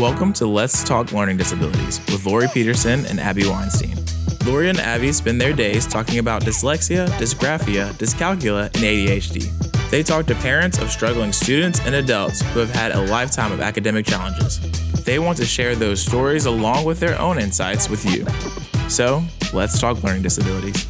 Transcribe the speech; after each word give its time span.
Welcome 0.00 0.32
to 0.32 0.46
Let's 0.46 0.82
Talk 0.82 1.12
Learning 1.12 1.36
Disabilities 1.36 2.00
with 2.06 2.24
Lori 2.24 2.48
Peterson 2.54 3.04
and 3.04 3.20
Abby 3.20 3.46
Weinstein. 3.46 3.98
Lori 4.46 4.70
and 4.70 4.80
Abby 4.80 5.12
spend 5.12 5.38
their 5.38 5.52
days 5.52 5.86
talking 5.86 6.18
about 6.18 6.40
dyslexia, 6.40 7.06
dysgraphia, 7.18 7.92
dyscalculia, 7.98 8.64
and 8.64 8.76
ADHD. 8.76 9.90
They 9.90 10.02
talk 10.02 10.24
to 10.28 10.34
parents 10.36 10.78
of 10.78 10.90
struggling 10.90 11.34
students 11.34 11.80
and 11.80 11.94
adults 11.94 12.40
who 12.40 12.60
have 12.60 12.70
had 12.70 12.92
a 12.92 13.02
lifetime 13.08 13.52
of 13.52 13.60
academic 13.60 14.06
challenges. 14.06 14.58
They 15.04 15.18
want 15.18 15.36
to 15.36 15.44
share 15.44 15.76
those 15.76 16.00
stories 16.00 16.46
along 16.46 16.86
with 16.86 16.98
their 16.98 17.20
own 17.20 17.38
insights 17.38 17.90
with 17.90 18.02
you. 18.06 18.24
So, 18.88 19.22
let's 19.52 19.78
talk 19.78 20.02
learning 20.02 20.22
disabilities. 20.22 20.89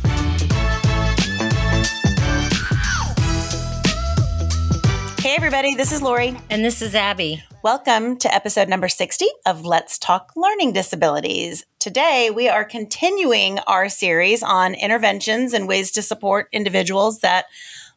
Everybody, 5.41 5.75
this 5.75 5.91
is 5.91 6.03
Lori. 6.03 6.37
And 6.51 6.63
this 6.63 6.83
is 6.83 6.95
Abby. 6.95 7.43
Welcome 7.63 8.19
to 8.19 8.33
episode 8.33 8.69
number 8.69 8.89
60 8.89 9.25
of 9.47 9.65
Let's 9.65 9.99
Talk 9.99 10.33
Learning 10.37 10.75
Disabilities. 10.75 11.65
Today, 11.79 12.31
we 12.31 12.51
are 12.51 12.63
continuing 12.63 13.59
our 13.61 13.89
series 13.89 14.43
on 14.43 14.75
interventions 14.75 15.55
and 15.55 15.67
ways 15.67 15.93
to 15.93 16.03
support 16.03 16.51
individuals 16.53 17.21
that 17.21 17.47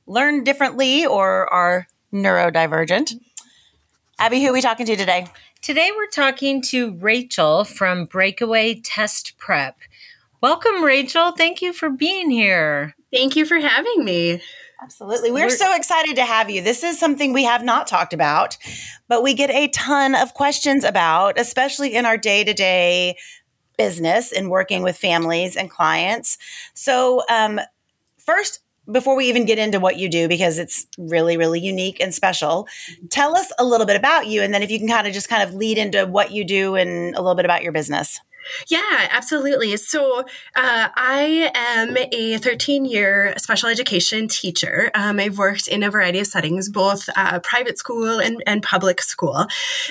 learn 0.08 0.46
differently 0.46 1.06
or 1.06 1.54
are 1.54 1.88
neurodivergent. 2.14 3.16
Abby, 4.18 4.42
who 4.42 4.52
are 4.52 4.54
we 4.54 4.62
talking 4.62 4.86
to 4.86 4.96
today? 4.96 5.28
Today, 5.62 5.92
we're 5.94 6.08
talking 6.08 6.62
to 6.70 6.96
Rachel 6.96 7.66
from 7.66 8.06
Breakaway 8.06 8.76
Test 8.76 9.38
Prep. 9.38 9.80
Welcome, 10.40 10.82
Rachel. 10.82 11.34
Thank 11.34 11.62
you 11.62 11.74
for 11.74 11.90
being 11.90 12.32
here. 12.32 12.96
Thank 13.12 13.36
you 13.36 13.46
for 13.46 13.60
having 13.60 14.06
me. 14.06 14.42
Absolutely. 14.84 15.32
We're, 15.32 15.46
We're, 15.46 15.50
so 15.50 15.74
excited 15.76 16.18
to 16.18 16.26
have 16.26 16.50
you. 16.50 16.62
This 16.62 16.84
is 16.84 17.00
something 17.00 17.32
we 17.32 17.46
have 17.46 17.64
not 17.64 17.88
talked 17.88 18.12
about, 18.12 18.58
but 19.08 19.24
we 19.24 19.34
get 19.34 19.50
a 19.50 19.70
ton 19.70 20.14
of 20.14 20.34
questions 20.34 20.84
about, 20.84 21.40
especially 21.40 21.96
in 21.96 22.06
our 22.06 22.18
day 22.18 22.44
to 22.44 22.54
day 22.54 23.16
business 23.78 24.34
and 24.34 24.50
working 24.50 24.84
with 24.84 24.98
families 24.98 25.56
and 25.56 25.70
clients. 25.70 26.38
So, 26.74 27.24
um, 27.30 27.62
first, 28.18 28.60
before 28.92 29.16
we 29.16 29.30
even 29.30 29.46
get 29.46 29.58
into 29.58 29.80
what 29.80 29.98
you 29.98 30.10
do, 30.10 30.28
because 30.28 30.60
it's 30.60 30.86
really, 30.98 31.38
really 31.38 31.62
unique 31.62 32.02
and 32.02 32.14
special, 32.14 32.68
tell 33.10 33.38
us 33.38 33.54
a 33.58 33.64
little 33.64 33.86
bit 33.86 33.96
about 33.96 34.28
you. 34.28 34.42
And 34.42 34.54
then 34.54 34.62
if 34.62 34.70
you 34.70 34.80
can 34.80 34.90
kind 34.90 35.08
of 35.08 35.14
just 35.14 35.30
kind 35.30 35.48
of 35.48 35.56
lead 35.56 35.78
into 35.78 36.06
what 36.06 36.32
you 36.32 36.44
do 36.44 36.76
and 36.76 37.16
a 37.16 37.22
little 37.22 37.36
bit 37.36 37.46
about 37.46 37.64
your 37.64 37.72
business. 37.72 38.20
Yeah, 38.68 39.08
absolutely. 39.12 39.76
So 39.78 40.20
uh, 40.56 40.90
I 40.96 41.52
am 41.54 41.98
a 42.12 42.38
13 42.38 42.86
year 42.86 43.34
special 43.38 43.70
education 43.70 44.28
teacher. 44.28 44.92
Um, 44.96 45.20
I've 45.20 45.38
worked 45.38 45.68
in 45.68 45.84
a 45.84 45.90
variety 45.90 46.20
of 46.20 46.28
settings, 46.28 46.70
both 46.70 47.10
uh, 47.16 47.40
private 47.40 47.78
school 47.78 48.20
and, 48.20 48.44
and 48.46 48.62
public 48.64 49.02
school. 49.02 49.46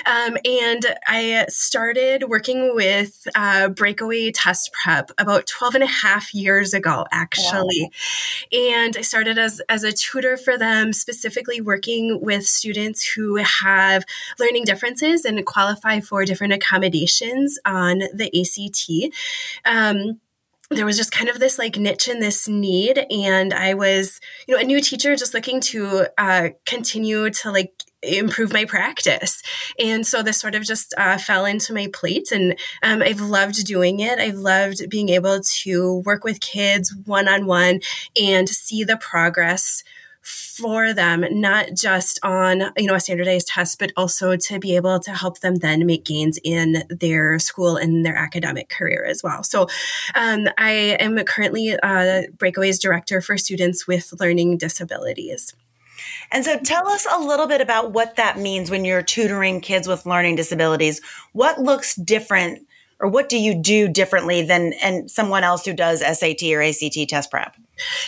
Um, 0.05 0.37
and 0.45 0.95
I 1.07 1.45
started 1.49 2.29
working 2.29 2.75
with 2.75 3.27
uh, 3.35 3.69
Breakaway 3.69 4.31
Test 4.31 4.71
Prep 4.73 5.11
about 5.17 5.47
12 5.47 5.75
and 5.75 5.83
a 5.83 5.87
half 5.87 6.33
years 6.33 6.73
ago, 6.73 7.05
actually. 7.11 7.91
Wow. 8.51 8.59
And 8.59 8.97
I 8.97 9.01
started 9.01 9.37
as, 9.37 9.61
as 9.69 9.83
a 9.83 9.91
tutor 9.91 10.37
for 10.37 10.57
them, 10.57 10.93
specifically 10.93 11.61
working 11.61 12.19
with 12.21 12.45
students 12.45 13.13
who 13.13 13.35
have 13.37 14.05
learning 14.39 14.65
differences 14.65 15.25
and 15.25 15.43
qualify 15.45 15.99
for 15.99 16.25
different 16.25 16.53
accommodations 16.53 17.59
on 17.65 18.03
the 18.13 18.29
ACT. 18.43 19.13
Um, 19.65 20.19
there 20.75 20.85
was 20.85 20.97
just 20.97 21.11
kind 21.11 21.29
of 21.29 21.39
this 21.39 21.57
like 21.59 21.77
niche 21.77 22.07
and 22.07 22.21
this 22.21 22.47
need 22.47 23.05
and 23.11 23.53
i 23.53 23.73
was 23.73 24.19
you 24.47 24.55
know 24.55 24.59
a 24.61 24.63
new 24.63 24.81
teacher 24.81 25.15
just 25.15 25.33
looking 25.33 25.59
to 25.59 26.07
uh, 26.17 26.49
continue 26.65 27.29
to 27.29 27.51
like 27.51 27.73
improve 28.01 28.51
my 28.51 28.65
practice 28.65 29.41
and 29.79 30.05
so 30.05 30.21
this 30.21 30.37
sort 30.37 30.55
of 30.55 30.63
just 30.63 30.93
uh, 30.97 31.17
fell 31.17 31.45
into 31.45 31.73
my 31.73 31.87
plate 31.93 32.31
and 32.31 32.57
um, 32.81 33.01
i've 33.01 33.21
loved 33.21 33.65
doing 33.65 33.99
it 33.99 34.19
i've 34.19 34.35
loved 34.35 34.89
being 34.89 35.09
able 35.09 35.39
to 35.41 36.01
work 36.05 36.23
with 36.23 36.41
kids 36.41 36.93
one-on-one 37.05 37.79
and 38.21 38.49
see 38.49 38.83
the 38.83 38.97
progress 38.97 39.83
for 40.57 40.93
them, 40.93 41.25
not 41.31 41.73
just 41.73 42.19
on, 42.23 42.71
you 42.77 42.85
know, 42.85 42.93
a 42.93 42.99
standardized 42.99 43.47
test, 43.47 43.79
but 43.79 43.91
also 43.97 44.35
to 44.35 44.59
be 44.59 44.75
able 44.75 44.99
to 44.99 45.11
help 45.11 45.39
them 45.39 45.55
then 45.55 45.85
make 45.85 46.05
gains 46.05 46.39
in 46.43 46.83
their 46.89 47.39
school 47.39 47.75
and 47.75 48.05
their 48.05 48.15
academic 48.15 48.69
career 48.69 49.03
as 49.03 49.23
well. 49.23 49.43
So 49.43 49.67
um, 50.13 50.47
I 50.57 50.97
am 50.99 51.17
currently 51.25 51.69
a 51.71 52.27
Breakaway's 52.37 52.77
Director 52.77 53.19
for 53.19 53.35
students 53.35 53.87
with 53.87 54.13
learning 54.19 54.57
disabilities. 54.57 55.55
And 56.31 56.45
so 56.45 56.59
tell 56.59 56.87
us 56.87 57.07
a 57.11 57.19
little 57.19 57.47
bit 57.47 57.61
about 57.61 57.91
what 57.91 58.15
that 58.17 58.37
means 58.37 58.69
when 58.69 58.85
you're 58.85 59.01
tutoring 59.01 59.59
kids 59.59 59.87
with 59.87 60.05
learning 60.05 60.35
disabilities. 60.35 61.01
What 61.31 61.59
looks 61.59 61.95
different 61.95 62.67
or 62.99 63.09
what 63.09 63.27
do 63.27 63.37
you 63.37 63.55
do 63.55 63.87
differently 63.87 64.43
than 64.43 64.73
and 64.81 65.09
someone 65.09 65.43
else 65.43 65.65
who 65.65 65.73
does 65.73 65.99
SAT 65.99 66.43
or 66.53 66.61
ACT 66.61 67.09
test 67.09 67.31
prep? 67.31 67.55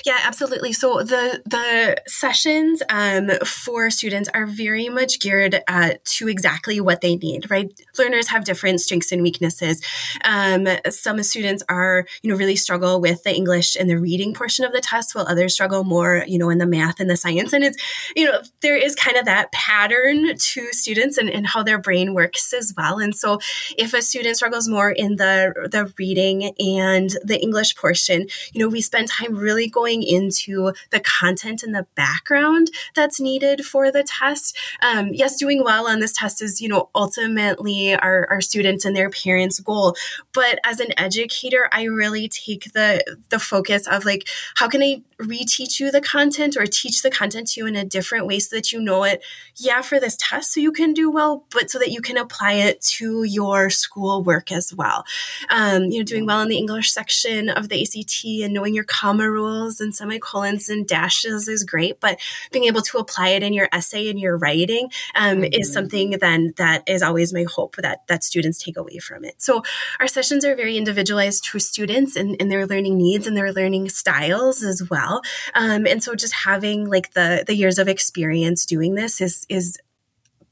Yeah, 0.06 0.20
absolutely. 0.24 0.74
So 0.74 1.02
the 1.02 1.42
the 1.46 1.98
sessions 2.08 2.84
um, 2.90 3.30
for 3.46 3.90
students 3.90 4.30
are 4.34 4.46
very 4.46 4.90
much 4.90 5.20
geared 5.20 5.62
to 6.04 6.28
exactly 6.28 6.80
what 6.80 7.02
they 7.02 7.16
need. 7.16 7.50
Right, 7.50 7.72
learners 7.98 8.28
have 8.28 8.46
different 8.46 8.82
strengths 8.82 9.12
and 9.12 9.22
weaknesses. 9.24 9.82
Um, 10.24 10.68
some 10.90 11.22
students 11.24 11.64
are, 11.68 12.06
you 12.22 12.30
know, 12.30 12.38
really 12.38 12.56
struggle 12.56 13.02
with 13.02 13.24
the 13.24 13.36
English 13.36 13.76
and 13.76 13.90
the 13.90 13.98
reading 13.98 14.34
portion 14.34 14.66
of 14.66 14.72
the 14.72 14.82
test, 14.82 15.16
while 15.16 15.26
others 15.28 15.54
struggle 15.54 15.84
more, 15.84 16.24
you 16.28 16.38
know, 16.38 16.50
in 16.50 16.60
the 16.60 16.68
math 16.68 17.00
and 17.00 17.10
the 17.10 17.18
science. 17.18 17.52
And 17.52 17.64
it's, 17.64 17.78
you 18.16 18.26
know, 18.26 18.42
there 18.62 18.78
is 18.78 18.94
kind 18.96 19.18
of 19.18 19.26
that 19.26 19.52
pattern 19.52 20.38
to 20.38 20.68
students 20.74 21.18
and, 21.18 21.30
and 21.30 21.48
how 21.48 21.64
their 21.64 21.80
brain 21.80 22.14
works 22.14 22.54
as 22.54 22.74
well. 22.78 23.00
And 23.00 23.16
so, 23.16 23.40
if 23.78 23.94
a 23.94 24.02
student 24.02 24.36
struggles 24.38 24.68
more 24.70 24.92
in 24.92 25.16
the 25.16 25.54
the 25.72 25.92
reading 25.98 26.54
and 26.60 27.10
the 27.24 27.42
English 27.42 27.76
portion, 27.76 28.28
you 28.54 28.60
know, 28.62 28.68
we 28.68 28.82
spend 28.82 29.08
time 29.08 29.36
really 29.36 29.55
really 29.56 29.70
going 29.70 30.04
into 30.04 30.74
the 30.92 31.00
content 31.00 31.64
and 31.64 31.74
the 31.74 31.88
background 31.96 32.70
that's 32.94 33.20
needed 33.20 33.66
for 33.66 33.92
the 33.92 34.04
test. 34.04 34.58
Um, 34.82 35.10
yes, 35.14 35.38
doing 35.38 35.64
well 35.64 35.88
on 35.88 36.00
this 36.00 36.12
test 36.12 36.42
is, 36.42 36.62
you 36.62 36.68
know, 36.68 36.90
ultimately 36.94 37.96
our, 37.96 38.28
our 38.30 38.42
students 38.42 38.86
and 38.86 38.96
their 38.96 39.10
parents' 39.10 39.60
goal. 39.60 39.96
But 40.34 40.60
as 40.66 40.80
an 40.80 40.98
educator, 40.98 41.70
I 41.72 41.84
really 41.84 42.28
take 42.28 42.74
the 42.74 43.04
the 43.30 43.40
focus 43.40 43.88
of 43.88 44.04
like, 44.06 44.28
how 44.56 44.68
can 44.68 44.84
I 44.84 45.02
reteach 45.20 45.80
you 45.80 45.92
the 45.92 46.02
content 46.02 46.58
or 46.58 46.66
teach 46.66 47.02
the 47.02 47.10
content 47.10 47.48
to 47.48 47.62
you 47.62 47.68
in 47.68 47.76
a 47.76 47.86
different 47.86 48.28
way 48.28 48.40
so 48.40 48.56
that 48.56 48.72
you 48.72 48.82
know 48.82 49.04
it, 49.04 49.24
yeah, 49.58 49.82
for 49.82 50.00
this 50.00 50.18
test, 50.20 50.54
so 50.54 50.60
you 50.60 50.72
can 50.72 50.94
do 50.94 51.10
well, 51.10 51.46
but 51.52 51.70
so 51.70 51.80
that 51.80 51.92
you 51.92 52.02
can 52.02 52.18
apply 52.18 52.54
it 52.54 52.82
to 52.82 53.24
your 53.24 53.70
school 53.70 54.24
work 54.24 54.52
as 54.52 54.74
well. 54.74 55.04
Um, 55.50 55.84
you 55.84 56.00
know, 56.00 56.04
doing 56.04 56.26
well 56.26 56.42
in 56.42 56.50
the 56.50 56.58
English 56.58 56.92
section 56.92 57.50
of 57.50 57.70
the 57.70 57.82
ACT 57.82 58.26
and 58.44 58.54
knowing 58.54 58.74
your 58.74 58.84
comma 58.84 59.30
rules 59.30 59.80
and 59.80 59.96
semicolons 59.96 60.70
and 60.70 60.88
dashes 60.88 61.48
is 61.48 61.64
great, 61.64 62.00
but 62.00 62.20
being 62.52 62.66
able 62.66 62.82
to 62.82 62.98
apply 62.98 63.30
it 63.30 63.44
in 63.44 63.54
your 63.54 63.70
essay 63.72 64.10
and 64.10 64.20
your 64.20 64.38
writing 64.38 64.90
um, 65.16 65.38
mm-hmm. 65.38 65.54
is 65.54 65.72
something 65.72 66.12
then 66.20 66.54
that 66.58 66.84
is 66.88 67.02
always 67.02 67.34
my 67.34 67.46
hope 67.50 67.76
that 67.78 68.06
that 68.08 68.24
students 68.24 68.62
take 68.62 68.78
away 68.78 68.98
from 68.98 69.24
it. 69.24 69.36
So 69.38 69.64
our 70.00 70.08
sessions 70.08 70.44
are 70.44 70.56
very 70.56 70.78
individualized 70.78 71.46
to 71.46 71.60
students 71.60 72.16
and, 72.16 72.36
and 72.40 72.52
their 72.52 72.66
learning 72.66 72.98
needs 72.98 73.28
and 73.28 73.38
their 73.38 73.54
learning 73.54 73.90
styles 73.90 74.64
as 74.64 74.90
well. 74.90 75.05
Um, 75.54 75.86
and 75.86 76.04
so 76.04 76.16
just 76.16 76.34
having 76.34 76.90
like 76.90 77.14
the 77.14 77.44
the 77.46 77.56
years 77.56 77.80
of 77.80 77.88
experience 77.88 78.66
doing 78.66 78.96
this 78.96 79.22
is 79.22 79.46
is 79.50 79.78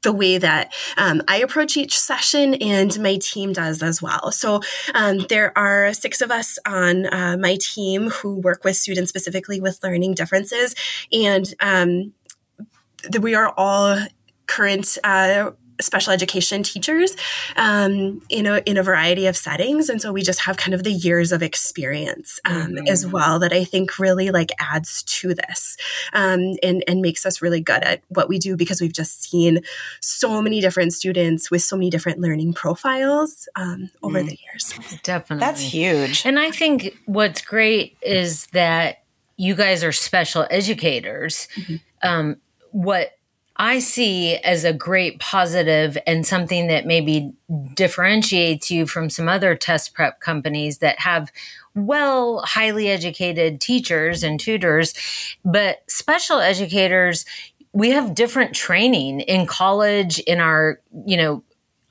the 0.03 0.13
way 0.13 0.37
that 0.37 0.73
um, 0.97 1.21
I 1.27 1.37
approach 1.37 1.77
each 1.77 1.97
session 1.97 2.55
and 2.55 2.99
my 2.99 3.17
team 3.21 3.53
does 3.53 3.81
as 3.81 4.01
well. 4.01 4.31
So 4.31 4.59
um, 4.93 5.19
there 5.29 5.57
are 5.57 5.93
six 5.93 6.21
of 6.21 6.29
us 6.29 6.59
on 6.65 7.05
uh, 7.05 7.37
my 7.39 7.57
team 7.59 8.09
who 8.09 8.35
work 8.35 8.63
with 8.63 8.75
students 8.75 9.09
specifically 9.09 9.59
with 9.59 9.79
learning 9.81 10.15
differences, 10.15 10.75
and 11.11 11.53
um, 11.59 12.13
we 13.19 13.33
are 13.33 13.53
all 13.57 13.97
current 14.45 14.97
uh, 15.03 15.51
special 15.81 16.13
education 16.13 16.63
teachers 16.63 17.15
um, 17.56 18.21
in 18.30 18.45
a 18.45 18.62
in 18.65 18.77
a 18.77 18.83
variety 18.83 19.27
of 19.27 19.36
settings, 19.36 19.89
and 19.89 20.01
so 20.01 20.12
we 20.12 20.21
just 20.21 20.42
have 20.42 20.57
kind 20.57 20.74
of 20.74 20.83
the 20.83 20.92
years 20.92 21.31
of 21.31 21.42
experience 21.42 22.39
um, 22.45 22.74
mm-hmm. 22.74 22.88
as 22.88 23.06
well 23.06 23.39
that 23.39 23.53
I 23.53 23.63
think 23.63 24.00
really 24.00 24.31
like 24.31 24.51
adds 24.59 25.03
to 25.03 25.33
this 25.33 25.77
um, 26.13 26.56
and 26.62 26.83
and 26.88 27.01
makes 27.01 27.25
us 27.25 27.42
really 27.42 27.62
good 27.62 27.83
at 27.83 28.03
what 28.09 28.30
we 28.30 28.39
do 28.39 28.56
because 28.56 28.81
we've 28.81 28.94
just 28.94 29.24
seen 29.24 29.62
so 30.00 30.42
many 30.42 30.62
different 30.62 30.94
students 30.94 31.50
with 31.50 31.62
so 31.62 31.75
many 31.75 31.89
different 31.89 32.19
learning 32.19 32.53
profiles 32.53 33.47
um, 33.56 33.89
over 34.01 34.19
mm. 34.19 34.27
the 34.27 34.39
years. 34.45 34.74
Definitely, 35.03 35.45
that's 35.45 35.62
huge. 35.62 36.25
And 36.25 36.39
I 36.39 36.51
think 36.51 36.97
what's 37.06 37.42
great 37.42 37.97
is 38.01 38.47
that 38.47 39.03
you 39.38 39.56
guys 39.56 39.83
are 39.83 39.92
special 39.92 40.45
educators. 40.50 41.47
Mm-hmm. 41.56 41.75
Um, 42.03 42.38
what 42.71 43.18
I 43.55 43.79
see 43.79 44.38
as 44.38 44.63
a 44.63 44.73
great 44.73 45.19
positive 45.19 45.97
and 46.07 46.25
something 46.25 46.67
that 46.67 46.88
maybe 46.88 47.33
differentiates 47.75 48.71
you 48.71 48.88
from 48.88 49.09
some 49.09 49.29
other 49.29 49.55
test 49.55 49.94
prep 49.94 50.19
companies 50.19 50.79
that 50.79 51.00
have 51.00 51.31
well, 51.75 52.41
highly 52.45 52.89
educated 52.89 53.59
teachers 53.59 54.23
and 54.23 54.39
tutors, 54.39 54.94
but 55.44 55.83
special 55.88 56.39
educators, 56.39 57.25
we 57.73 57.89
have 57.89 58.13
different 58.13 58.53
training. 58.53 59.21
In 59.21 59.47
college, 59.47 60.19
in 60.19 60.39
our, 60.39 60.79
you 61.06 61.17
know, 61.17 61.44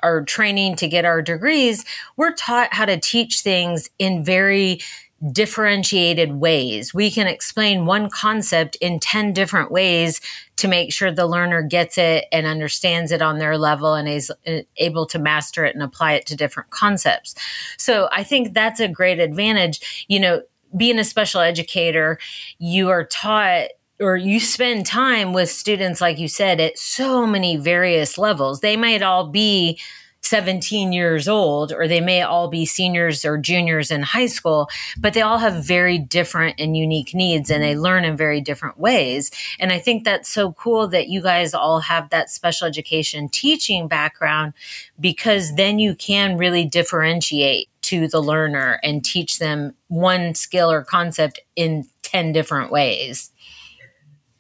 our 0.02 0.22
training 0.22 0.76
to 0.76 0.88
get 0.88 1.04
our 1.04 1.22
degrees, 1.22 1.84
we're 2.16 2.32
taught 2.32 2.74
how 2.74 2.84
to 2.84 2.98
teach 2.98 3.40
things 3.40 3.90
in 3.98 4.24
very 4.24 4.80
differentiated 5.30 6.32
ways. 6.32 6.92
We 6.92 7.10
can 7.10 7.26
explain 7.26 7.86
one 7.86 8.10
concept 8.10 8.76
in 8.76 8.98
10 8.98 9.32
different 9.32 9.70
ways 9.70 10.20
to 10.56 10.68
make 10.68 10.92
sure 10.92 11.12
the 11.12 11.26
learner 11.26 11.62
gets 11.62 11.96
it 11.96 12.26
and 12.32 12.46
understands 12.46 13.12
it 13.12 13.22
on 13.22 13.38
their 13.38 13.56
level 13.56 13.94
and 13.94 14.08
is 14.08 14.32
uh, 14.46 14.60
able 14.78 15.06
to 15.06 15.18
master 15.18 15.64
it 15.64 15.74
and 15.74 15.82
apply 15.82 16.12
it 16.14 16.26
to 16.26 16.36
different 16.36 16.70
concepts. 16.70 17.34
So 17.78 18.08
I 18.10 18.24
think 18.24 18.52
that's 18.52 18.80
a 18.80 18.88
great 18.88 19.20
advantage. 19.20 20.06
You 20.08 20.20
know, 20.20 20.42
being 20.76 20.98
a 20.98 21.04
special 21.04 21.40
educator, 21.40 22.18
you 22.58 22.88
are 22.88 23.04
taught 23.04 23.68
or 24.00 24.16
you 24.16 24.40
spend 24.40 24.84
time 24.86 25.32
with 25.32 25.48
students, 25.48 26.00
like 26.00 26.18
you 26.18 26.26
said, 26.26 26.60
at 26.60 26.78
so 26.78 27.26
many 27.26 27.56
various 27.56 28.18
levels. 28.18 28.60
They 28.60 28.76
might 28.76 29.02
all 29.02 29.28
be 29.28 29.78
17 30.22 30.92
years 30.92 31.28
old, 31.28 31.72
or 31.72 31.86
they 31.86 32.00
may 32.00 32.22
all 32.22 32.48
be 32.48 32.64
seniors 32.64 33.24
or 33.24 33.36
juniors 33.36 33.90
in 33.90 34.02
high 34.02 34.26
school, 34.26 34.68
but 34.98 35.14
they 35.14 35.20
all 35.20 35.38
have 35.38 35.64
very 35.64 35.98
different 35.98 36.58
and 36.58 36.76
unique 36.76 37.14
needs 37.14 37.50
and 37.50 37.62
they 37.62 37.76
learn 37.76 38.04
in 38.04 38.16
very 38.16 38.40
different 38.40 38.78
ways. 38.78 39.30
And 39.58 39.72
I 39.72 39.78
think 39.78 40.04
that's 40.04 40.28
so 40.28 40.52
cool 40.52 40.88
that 40.88 41.08
you 41.08 41.20
guys 41.20 41.54
all 41.54 41.80
have 41.80 42.10
that 42.10 42.30
special 42.30 42.66
education 42.66 43.28
teaching 43.28 43.88
background 43.88 44.54
because 44.98 45.54
then 45.56 45.78
you 45.78 45.94
can 45.94 46.38
really 46.38 46.64
differentiate 46.64 47.68
to 47.82 48.06
the 48.08 48.20
learner 48.20 48.80
and 48.82 49.04
teach 49.04 49.38
them 49.38 49.74
one 49.88 50.34
skill 50.34 50.70
or 50.70 50.82
concept 50.82 51.40
in 51.56 51.86
10 52.02 52.32
different 52.32 52.70
ways. 52.70 53.30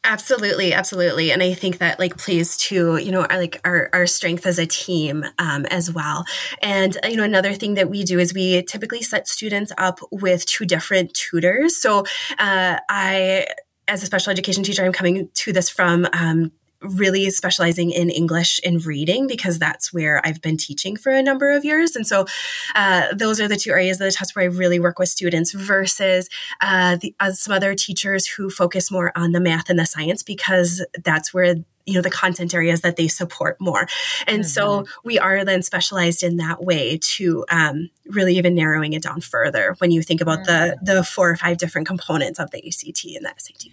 Absolutely, 0.04 0.72
absolutely, 0.72 1.30
and 1.30 1.44
I 1.44 1.54
think 1.54 1.78
that 1.78 2.00
like 2.00 2.16
plays 2.16 2.56
to 2.68 2.96
you 2.96 3.12
know 3.12 3.24
our, 3.24 3.38
like 3.38 3.60
our 3.64 3.88
our 3.92 4.04
strength 4.08 4.44
as 4.46 4.58
a 4.58 4.66
team 4.66 5.24
um, 5.38 5.64
as 5.66 5.92
well. 5.92 6.24
And 6.60 6.98
you 7.08 7.16
know 7.16 7.22
another 7.22 7.52
thing 7.54 7.74
that 7.74 7.88
we 7.88 8.02
do 8.02 8.18
is 8.18 8.34
we 8.34 8.62
typically 8.64 9.00
set 9.02 9.28
students 9.28 9.70
up 9.78 10.00
with 10.10 10.44
two 10.46 10.64
different 10.66 11.14
tutors. 11.14 11.80
So 11.80 12.00
uh, 12.40 12.78
I 12.88 13.46
as 13.86 14.02
a 14.02 14.06
special 14.06 14.32
education 14.32 14.64
teacher, 14.64 14.84
I'm 14.84 14.92
coming 14.92 15.28
to 15.34 15.52
this 15.52 15.68
from 15.68 16.08
um, 16.12 16.50
really 16.82 17.30
specializing 17.30 17.90
in 17.90 18.10
English 18.10 18.60
and 18.64 18.84
reading 18.84 19.26
because 19.26 19.58
that's 19.58 19.92
where 19.92 20.24
I've 20.24 20.40
been 20.40 20.56
teaching 20.56 20.96
for 20.96 21.12
a 21.12 21.22
number 21.22 21.50
of 21.52 21.64
years. 21.64 21.96
And 21.96 22.06
so 22.06 22.26
uh, 22.74 23.14
those 23.14 23.40
are 23.40 23.48
the 23.48 23.56
two 23.56 23.70
areas 23.70 24.00
of 24.00 24.06
the 24.06 24.12
test 24.12 24.34
where 24.34 24.44
I 24.44 24.48
really 24.48 24.80
work 24.80 24.98
with 24.98 25.08
students 25.08 25.52
versus 25.52 26.28
uh, 26.60 26.96
the, 26.96 27.14
uh, 27.20 27.32
some 27.32 27.54
other 27.54 27.74
teachers 27.74 28.26
who 28.26 28.50
focus 28.50 28.90
more 28.90 29.12
on 29.16 29.32
the 29.32 29.40
math 29.40 29.70
and 29.70 29.78
the 29.78 29.86
science 29.86 30.22
because 30.22 30.84
that's 31.04 31.32
where 31.32 31.56
you 31.84 31.94
know 31.94 32.00
the 32.00 32.10
content 32.10 32.54
areas 32.54 32.82
that 32.82 32.96
they 32.96 33.08
support 33.08 33.60
more 33.60 33.88
and 34.28 34.42
mm-hmm. 34.42 34.48
so 34.48 34.84
we 35.04 35.18
are 35.18 35.44
then 35.44 35.62
specialized 35.62 36.22
in 36.22 36.36
that 36.36 36.62
way 36.62 36.96
to 37.02 37.44
um, 37.50 37.90
really 38.06 38.36
even 38.36 38.54
narrowing 38.54 38.92
it 38.92 39.02
down 39.02 39.20
further 39.20 39.74
when 39.78 39.90
you 39.90 40.00
think 40.00 40.20
about 40.20 40.46
mm-hmm. 40.46 40.84
the 40.84 40.94
the 40.94 41.02
four 41.02 41.30
or 41.30 41.36
five 41.36 41.58
different 41.58 41.88
components 41.88 42.38
of 42.38 42.52
the 42.52 42.58
ACT 42.58 43.04
and 43.16 43.26
the 43.26 43.34
SAT 43.36 43.64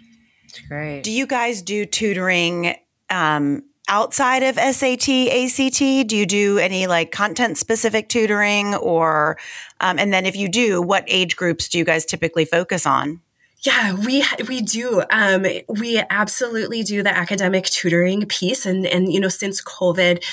great 0.68 1.04
do 1.04 1.12
you 1.12 1.28
guys 1.28 1.62
do 1.62 1.86
tutoring 1.86 2.76
um, 3.10 3.64
outside 3.88 4.44
of 4.44 4.56
SAT, 4.56 5.10
ACT? 5.10 6.08
Do 6.08 6.16
you 6.16 6.26
do 6.26 6.60
any 6.60 6.88
like 6.88 7.12
content 7.12 7.58
specific 7.58 8.10
tutoring 8.10 8.76
or, 8.76 9.38
um, 9.80 10.00
and 10.00 10.14
then 10.14 10.26
if 10.26 10.36
you 10.36 10.48
do, 10.48 10.82
what 10.82 11.04
age 11.08 11.36
groups 11.36 11.68
do 11.70 11.78
you 11.78 11.84
guys 11.84 12.06
typically 12.06 12.46
focus 12.46 12.86
on? 12.86 13.22
Yeah, 13.62 13.94
we 13.94 14.24
we 14.48 14.62
do. 14.62 15.04
Um, 15.12 15.46
we 15.68 16.02
absolutely 16.10 16.82
do 16.82 17.04
the 17.04 17.16
academic 17.16 17.66
tutoring 17.66 18.26
piece, 18.26 18.66
and 18.66 18.86
and 18.86 19.12
you 19.12 19.20
know 19.20 19.28
since 19.28 19.62
COVID, 19.62 20.24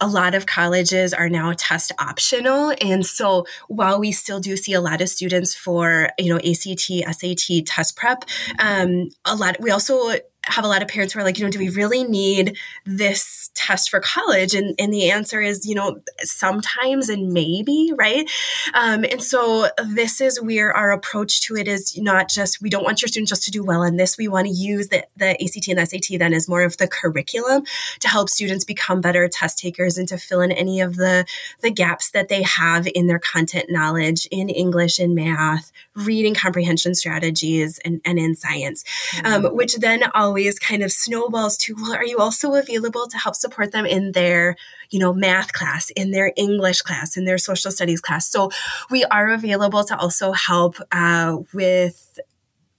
a 0.00 0.06
lot 0.06 0.34
of 0.34 0.46
colleges 0.46 1.12
are 1.12 1.28
now 1.28 1.52
test 1.56 1.92
optional. 1.98 2.74
And 2.80 3.04
so 3.04 3.46
while 3.68 3.98
we 3.98 4.12
still 4.12 4.40
do 4.40 4.56
see 4.56 4.72
a 4.72 4.80
lot 4.80 5.00
of 5.00 5.08
students 5.08 5.54
for, 5.54 6.10
you 6.18 6.32
know, 6.32 6.36
ACT, 6.36 7.16
SAT 7.16 7.66
test 7.66 7.96
prep, 7.96 8.24
um, 8.58 9.08
a 9.24 9.34
lot, 9.34 9.56
we 9.60 9.70
also 9.70 10.12
have 10.48 10.64
a 10.64 10.68
lot 10.68 10.82
of 10.82 10.88
parents 10.88 11.12
who 11.12 11.20
are 11.20 11.24
like, 11.24 11.38
you 11.38 11.44
know, 11.44 11.50
do 11.50 11.58
we 11.58 11.68
really 11.68 12.04
need 12.04 12.56
this 12.84 13.50
test 13.54 13.90
for 13.90 14.00
college? 14.00 14.54
And, 14.54 14.74
and 14.78 14.92
the 14.92 15.10
answer 15.10 15.40
is, 15.40 15.66
you 15.66 15.74
know, 15.74 16.00
sometimes 16.20 17.08
and 17.08 17.32
maybe, 17.32 17.92
right? 17.96 18.28
Um, 18.74 19.04
and 19.04 19.22
so 19.22 19.68
this 19.86 20.20
is 20.20 20.40
where 20.40 20.72
our 20.72 20.90
approach 20.90 21.42
to 21.42 21.56
it 21.56 21.68
is 21.68 21.98
not 21.98 22.28
just, 22.28 22.62
we 22.62 22.70
don't 22.70 22.84
want 22.84 23.02
your 23.02 23.08
students 23.08 23.30
just 23.30 23.44
to 23.44 23.50
do 23.50 23.62
well 23.62 23.82
in 23.82 23.96
this. 23.96 24.16
We 24.16 24.28
want 24.28 24.46
to 24.46 24.52
use 24.52 24.88
the, 24.88 25.06
the 25.16 25.30
ACT 25.30 25.68
and 25.68 25.78
the 25.78 25.86
SAT 25.86 26.18
then 26.18 26.32
as 26.32 26.48
more 26.48 26.62
of 26.62 26.76
the 26.78 26.88
curriculum 26.88 27.64
to 28.00 28.08
help 28.08 28.28
students 28.28 28.64
become 28.64 29.00
better 29.00 29.28
test 29.28 29.58
takers 29.58 29.98
and 29.98 30.08
to 30.08 30.18
fill 30.18 30.40
in 30.40 30.52
any 30.52 30.80
of 30.80 30.96
the, 30.96 31.26
the 31.60 31.70
gaps 31.70 32.10
that 32.10 32.28
they 32.28 32.42
have 32.42 32.88
in 32.94 33.06
their 33.06 33.18
content 33.18 33.66
knowledge 33.68 34.26
in 34.30 34.48
English 34.48 34.98
and 34.98 35.14
math, 35.14 35.70
reading 35.94 36.34
comprehension 36.34 36.94
strategies, 36.94 37.78
and, 37.84 38.00
and 38.04 38.18
in 38.18 38.34
science, 38.34 38.84
mm-hmm. 39.12 39.46
um, 39.46 39.54
which 39.54 39.76
then 39.76 40.04
always 40.14 40.37
always 40.38 40.58
kind 40.58 40.82
of 40.82 40.92
snowballs 40.92 41.56
to, 41.56 41.74
well, 41.74 41.94
are 41.94 42.04
you 42.04 42.18
also 42.18 42.54
available 42.54 43.08
to 43.08 43.18
help 43.18 43.34
support 43.34 43.72
them 43.72 43.84
in 43.84 44.12
their, 44.12 44.54
you 44.90 44.98
know, 44.98 45.12
math 45.12 45.52
class, 45.52 45.90
in 45.96 46.12
their 46.12 46.32
English 46.36 46.82
class, 46.82 47.16
in 47.16 47.24
their 47.24 47.38
social 47.38 47.72
studies 47.72 48.00
class? 48.00 48.30
So 48.30 48.50
we 48.88 49.04
are 49.06 49.30
available 49.30 49.82
to 49.84 49.98
also 49.98 50.32
help 50.32 50.76
uh, 50.92 51.38
with 51.52 52.18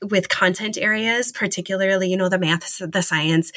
with 0.02 0.30
content 0.30 0.78
areas, 0.78 1.34
particularly, 1.34 2.10
you 2.10 2.16
know, 2.16 2.30
the 2.30 2.40
math, 2.40 2.80
the 2.80 3.02
science, 3.02 3.52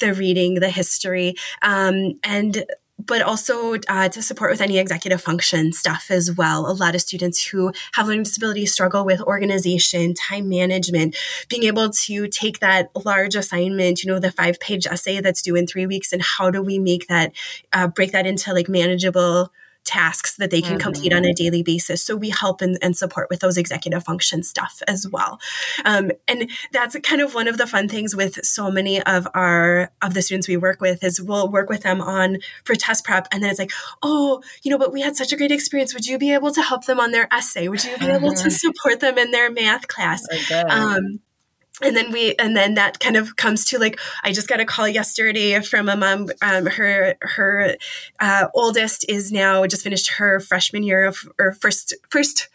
the 0.00 0.12
reading, 0.12 0.54
the 0.54 0.68
history, 0.68 1.36
um, 1.62 2.14
and 2.24 2.64
but 2.98 3.22
also 3.22 3.74
uh, 3.88 4.08
to 4.08 4.22
support 4.22 4.50
with 4.50 4.60
any 4.60 4.78
executive 4.78 5.20
function 5.20 5.72
stuff 5.72 6.06
as 6.10 6.34
well. 6.34 6.70
A 6.70 6.72
lot 6.72 6.94
of 6.94 7.00
students 7.00 7.46
who 7.46 7.72
have 7.92 8.06
learning 8.06 8.24
disabilities 8.24 8.72
struggle 8.72 9.04
with 9.04 9.20
organization, 9.22 10.14
time 10.14 10.48
management, 10.48 11.16
being 11.48 11.64
able 11.64 11.90
to 11.90 12.28
take 12.28 12.60
that 12.60 12.90
large 13.04 13.34
assignment, 13.34 14.02
you 14.02 14.10
know, 14.10 14.18
the 14.18 14.30
five 14.30 14.60
page 14.60 14.86
essay 14.86 15.20
that's 15.20 15.42
due 15.42 15.56
in 15.56 15.66
three 15.66 15.86
weeks, 15.86 16.12
and 16.12 16.22
how 16.22 16.50
do 16.50 16.62
we 16.62 16.78
make 16.78 17.08
that, 17.08 17.32
uh, 17.72 17.88
break 17.88 18.12
that 18.12 18.26
into 18.26 18.54
like 18.54 18.68
manageable 18.68 19.50
tasks 19.84 20.36
that 20.36 20.50
they 20.50 20.60
can 20.60 20.72
mm-hmm. 20.72 20.80
complete 20.80 21.12
on 21.12 21.24
a 21.24 21.28
mm-hmm. 21.28 21.34
daily 21.34 21.62
basis. 21.62 22.02
So 22.02 22.16
we 22.16 22.30
help 22.30 22.60
and, 22.60 22.78
and, 22.82 22.94
support 22.94 23.28
with 23.28 23.40
those 23.40 23.56
executive 23.56 24.04
function 24.04 24.42
stuff 24.42 24.82
as 24.86 25.06
well. 25.08 25.40
Um, 25.84 26.12
and 26.28 26.48
that's 26.72 26.96
kind 27.00 27.20
of 27.20 27.34
one 27.34 27.48
of 27.48 27.58
the 27.58 27.66
fun 27.66 27.88
things 27.88 28.14
with 28.14 28.44
so 28.44 28.70
many 28.70 29.02
of 29.02 29.26
our 29.34 29.90
of 30.00 30.14
the 30.14 30.22
students 30.22 30.48
we 30.48 30.56
work 30.56 30.80
with 30.80 31.02
is 31.02 31.20
we'll 31.20 31.50
work 31.50 31.68
with 31.68 31.82
them 31.82 32.00
on 32.00 32.38
for 32.64 32.74
test 32.74 33.04
prep 33.04 33.26
and 33.32 33.42
then 33.42 33.50
it's 33.50 33.58
like, 33.58 33.72
oh, 34.02 34.42
you 34.62 34.70
know, 34.70 34.78
but 34.78 34.92
we 34.92 35.00
had 35.00 35.16
such 35.16 35.32
a 35.32 35.36
great 35.36 35.50
experience. 35.50 35.92
Would 35.92 36.06
you 36.06 36.18
be 36.18 36.32
able 36.32 36.52
to 36.52 36.62
help 36.62 36.86
them 36.86 37.00
on 37.00 37.10
their 37.12 37.28
essay? 37.32 37.68
Would 37.68 37.84
you 37.84 37.98
be 37.98 38.06
able 38.06 38.32
to 38.32 38.50
support 38.50 39.00
them 39.00 39.18
in 39.18 39.32
their 39.32 39.50
math 39.50 39.88
class? 39.88 40.24
Um, 40.68 41.20
and 41.82 41.96
then 41.96 42.12
we 42.12 42.34
and 42.36 42.56
then 42.56 42.74
that 42.74 43.00
kind 43.00 43.16
of 43.16 43.36
comes 43.36 43.64
to 43.64 43.78
like 43.78 43.98
i 44.22 44.32
just 44.32 44.48
got 44.48 44.60
a 44.60 44.64
call 44.64 44.88
yesterday 44.88 45.60
from 45.60 45.88
a 45.88 45.96
mom 45.96 46.28
um, 46.42 46.66
her 46.66 47.16
her 47.20 47.76
uh, 48.20 48.46
oldest 48.54 49.04
is 49.08 49.32
now 49.32 49.66
just 49.66 49.82
finished 49.82 50.12
her 50.12 50.40
freshman 50.40 50.82
year 50.82 51.04
of 51.04 51.28
or 51.38 51.52
first 51.52 51.94
first 52.10 52.48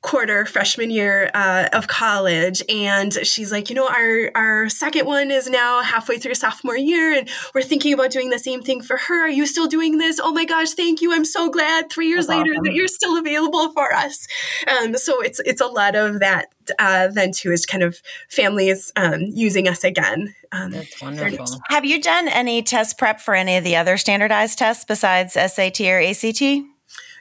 quarter 0.00 0.46
freshman 0.46 0.90
year 0.90 1.30
uh, 1.34 1.68
of 1.72 1.88
college. 1.88 2.62
And 2.68 3.12
she's 3.12 3.50
like 3.50 3.68
you 3.68 3.74
know 3.74 3.88
our 3.88 4.30
our 4.34 4.68
second 4.68 5.06
one 5.06 5.30
is 5.30 5.48
now 5.48 5.82
halfway 5.82 6.18
through 6.18 6.34
sophomore 6.34 6.76
year 6.76 7.12
and 7.12 7.28
we're 7.54 7.62
thinking 7.62 7.92
about 7.92 8.10
doing 8.10 8.30
the 8.30 8.38
same 8.38 8.62
thing 8.62 8.80
for 8.80 8.96
her. 8.96 9.26
Are 9.26 9.28
you 9.28 9.46
still 9.46 9.66
doing 9.66 9.98
this? 9.98 10.20
Oh 10.22 10.32
my 10.32 10.44
gosh 10.44 10.70
thank 10.70 11.00
you. 11.00 11.12
I'm 11.12 11.24
so 11.24 11.50
glad. 11.50 11.90
Three 11.90 12.08
years 12.08 12.26
That's 12.26 12.38
later 12.38 12.52
awesome. 12.52 12.64
that 12.64 12.74
you're 12.74 12.88
still 12.88 13.18
available 13.18 13.72
for 13.72 13.92
us. 13.92 14.26
Um, 14.68 14.96
so 14.96 15.20
it's 15.20 15.40
it's 15.40 15.60
a 15.60 15.66
lot 15.66 15.94
of 15.94 16.20
that 16.20 16.46
uh, 16.78 17.08
then 17.08 17.32
too 17.32 17.50
is 17.50 17.66
kind 17.66 17.82
of 17.82 18.00
families 18.28 18.92
um, 18.96 19.22
using 19.22 19.66
us 19.66 19.84
again 19.84 20.34
um, 20.52 20.70
That's 20.70 21.00
wonderful. 21.00 21.46
Have 21.68 21.84
you 21.84 22.00
done 22.00 22.28
any 22.28 22.62
test 22.62 22.98
prep 22.98 23.20
for 23.20 23.34
any 23.34 23.56
of 23.56 23.64
the 23.64 23.76
other 23.76 23.96
standardized 23.96 24.58
tests 24.58 24.84
besides 24.84 25.34
SAT 25.34 25.80
or 25.80 26.00
ACT? 26.00 26.42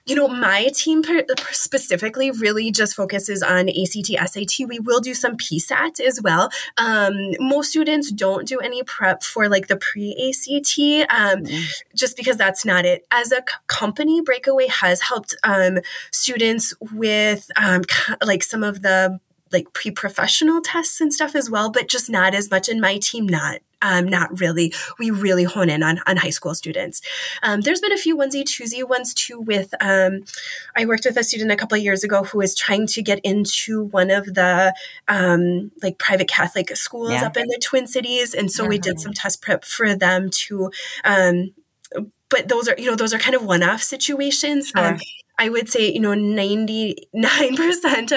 You 0.08 0.16
know, 0.16 0.28
my 0.28 0.70
team 0.74 1.04
specifically 1.52 2.32
really 2.32 2.72
just 2.72 2.96
focuses 2.96 3.44
on 3.44 3.70
ACT, 3.70 4.08
SAT. 4.08 4.68
We 4.68 4.80
will 4.80 5.02
do 5.02 5.14
some 5.14 5.36
PSAT 5.36 6.00
as 6.00 6.22
well. 6.22 6.50
Um, 6.78 7.14
most 7.40 7.70
students 7.70 8.12
don't 8.12 8.48
do 8.48 8.60
any 8.60 8.84
prep 8.84 9.22
for 9.22 9.50
like 9.50 9.68
the 9.68 9.78
pre 9.78 10.12
ACT, 10.14 11.12
um, 11.12 11.44
mm-hmm. 11.44 11.64
just 11.96 12.16
because 12.16 12.38
that's 12.38 12.64
not 12.66 12.86
it. 12.86 13.06
As 13.12 13.32
a 13.32 13.38
c- 13.38 13.56
company, 13.68 14.22
Breakaway 14.22 14.68
has 14.68 15.02
helped 15.02 15.36
um, 15.44 15.80
students 16.12 16.74
with 16.80 17.52
um, 17.58 17.82
like 18.24 18.44
some 18.44 18.64
of 18.64 18.82
the 18.82 19.20
like 19.52 19.72
pre-professional 19.74 20.62
tests 20.62 21.00
and 21.02 21.14
stuff 21.14 21.36
as 21.36 21.50
well, 21.50 21.70
but 21.70 21.88
just 21.88 22.10
not 22.10 22.34
as 22.34 22.50
much. 22.52 22.68
in 22.70 22.82
my 22.82 22.98
team, 22.98 23.26
not 23.26 23.60
um, 23.82 24.06
not 24.08 24.40
really. 24.40 24.74
We 25.00 25.12
really 25.12 25.44
hone 25.44 25.70
in 25.70 25.84
on, 25.84 26.00
on 26.08 26.18
high 26.18 26.30
school 26.30 26.56
students. 26.56 27.02
Um, 27.44 27.62
there's 27.62 27.82
been 27.82 27.92
a 27.92 27.98
few 27.98 28.18
onesie 28.18 28.44
twosie 28.44 28.88
ones 28.88 29.14
too. 29.14 29.40
With 29.40 29.74
um, 29.82 30.24
I 30.76 30.86
worked 30.86 31.06
with 31.06 31.18
a 31.18 31.24
student 31.24 31.52
a 31.52 31.56
couple 31.56 31.78
of 31.78 31.84
years 31.84 32.04
ago 32.04 32.24
who 32.24 32.40
was 32.40 32.56
trying 32.56 32.88
to 32.88 33.02
get 33.02 33.20
into 33.24 33.86
one 33.86 34.12
of 34.12 34.34
the 34.34 34.74
um, 35.08 35.72
like 35.82 35.98
private 35.98 36.28
Catholic 36.28 36.76
schools 36.76 37.12
yeah. 37.12 37.26
up 37.26 37.38
in 37.38 37.48
the 37.48 37.60
Twin 37.62 37.88
Cities, 37.88 38.34
and 38.34 38.52
so 38.52 38.64
mm-hmm. 38.64 38.70
we 38.70 38.80
did 38.80 38.96
mm-hmm. 38.96 39.02
some 39.02 39.14
test 39.14 39.42
prep 39.42 39.64
for 39.64 39.96
them 39.96 40.30
to 40.30 40.72
um, 41.04 41.54
but 42.30 42.50
those 42.50 42.68
are 42.68 42.76
you 42.78 42.86
know 42.86 42.96
those 42.96 43.14
are 43.14 43.20
kind 43.20 43.36
of 43.36 43.46
one-off 43.46 43.82
situations 43.82 44.70
sure. 44.70 44.86
um, 44.86 45.00
I 45.40 45.50
would 45.50 45.70
say, 45.70 45.92
you 45.92 46.00
know, 46.00 46.14
99% 46.14 46.96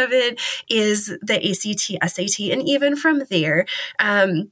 of 0.02 0.10
it 0.10 0.40
is 0.70 1.18
the 1.20 1.36
ACT, 1.36 2.10
SAT. 2.10 2.50
And 2.50 2.66
even 2.66 2.96
from 2.96 3.24
there, 3.28 3.66
um, 3.98 4.50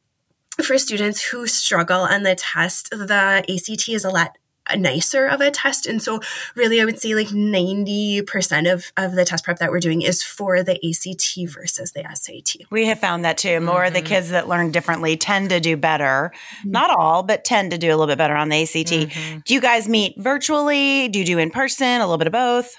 for 0.62 0.78
students 0.78 1.26
who 1.26 1.46
struggle 1.46 2.00
on 2.00 2.22
the 2.22 2.34
test, 2.34 2.90
the 2.90 3.44
ACT 3.48 3.88
is 3.88 4.04
a 4.04 4.10
lot 4.10 4.36
nicer 4.76 5.26
of 5.26 5.40
a 5.40 5.50
test. 5.50 5.86
And 5.86 6.02
so 6.02 6.20
really 6.54 6.80
I 6.80 6.84
would 6.84 6.98
say 6.98 7.14
like 7.14 7.28
90% 7.28 8.72
of, 8.72 8.92
of 8.96 9.12
the 9.12 9.24
test 9.24 9.44
prep 9.44 9.58
that 9.58 9.70
we're 9.70 9.80
doing 9.80 10.02
is 10.02 10.22
for 10.22 10.62
the 10.62 10.74
ACT 10.74 11.50
versus 11.50 11.92
the 11.92 12.04
SAT. 12.12 12.66
We 12.70 12.86
have 12.86 12.98
found 12.98 13.24
that 13.24 13.38
too. 13.38 13.60
More 13.60 13.76
mm-hmm. 13.76 13.86
of 13.86 13.92
the 13.94 14.00
mm-hmm. 14.00 14.08
kids 14.08 14.30
that 14.30 14.48
learn 14.48 14.70
differently 14.70 15.16
tend 15.16 15.50
to 15.50 15.60
do 15.60 15.76
better. 15.76 16.32
Mm-hmm. 16.58 16.70
Not 16.70 16.90
all, 16.90 17.22
but 17.22 17.44
tend 17.44 17.70
to 17.70 17.78
do 17.78 17.88
a 17.88 17.96
little 17.96 18.06
bit 18.06 18.18
better 18.18 18.36
on 18.36 18.48
the 18.48 18.62
ACT. 18.62 18.74
Mm-hmm. 18.74 19.38
Do 19.44 19.54
you 19.54 19.60
guys 19.60 19.88
meet 19.88 20.14
virtually? 20.18 21.08
Do 21.08 21.18
you 21.18 21.24
do 21.24 21.38
in 21.38 21.50
person? 21.50 21.86
A 21.86 22.00
little 22.00 22.18
bit 22.18 22.26
of 22.26 22.32
both? 22.32 22.76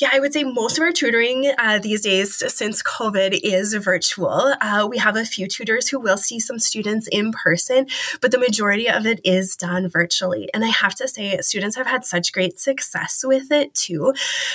Yeah, 0.00 0.10
I 0.12 0.20
would 0.20 0.32
say 0.32 0.44
most 0.44 0.78
of 0.78 0.82
our 0.82 0.92
tutoring 0.92 1.52
uh, 1.58 1.78
these 1.78 2.02
days, 2.02 2.42
since 2.52 2.82
COVID, 2.82 3.38
is 3.42 3.74
virtual. 3.74 4.54
Uh, 4.60 4.86
we 4.90 4.98
have 4.98 5.16
a 5.16 5.24
few 5.24 5.46
tutors 5.46 5.88
who 5.88 6.00
will 6.00 6.16
see 6.16 6.40
some 6.40 6.58
students 6.58 7.08
in 7.08 7.32
person, 7.32 7.86
but 8.20 8.30
the 8.30 8.38
majority 8.38 8.88
of 8.88 9.06
it 9.06 9.20
is 9.24 9.56
done 9.56 9.88
virtually. 9.88 10.48
And 10.54 10.64
I 10.64 10.68
have 10.68 10.94
to 10.96 11.08
say, 11.08 11.38
students 11.40 11.76
have 11.76 11.86
had 11.86 12.04
such 12.04 12.32
great 12.32 12.58
success 12.58 13.22
with 13.24 13.50
it 13.50 13.74
too, 13.74 14.14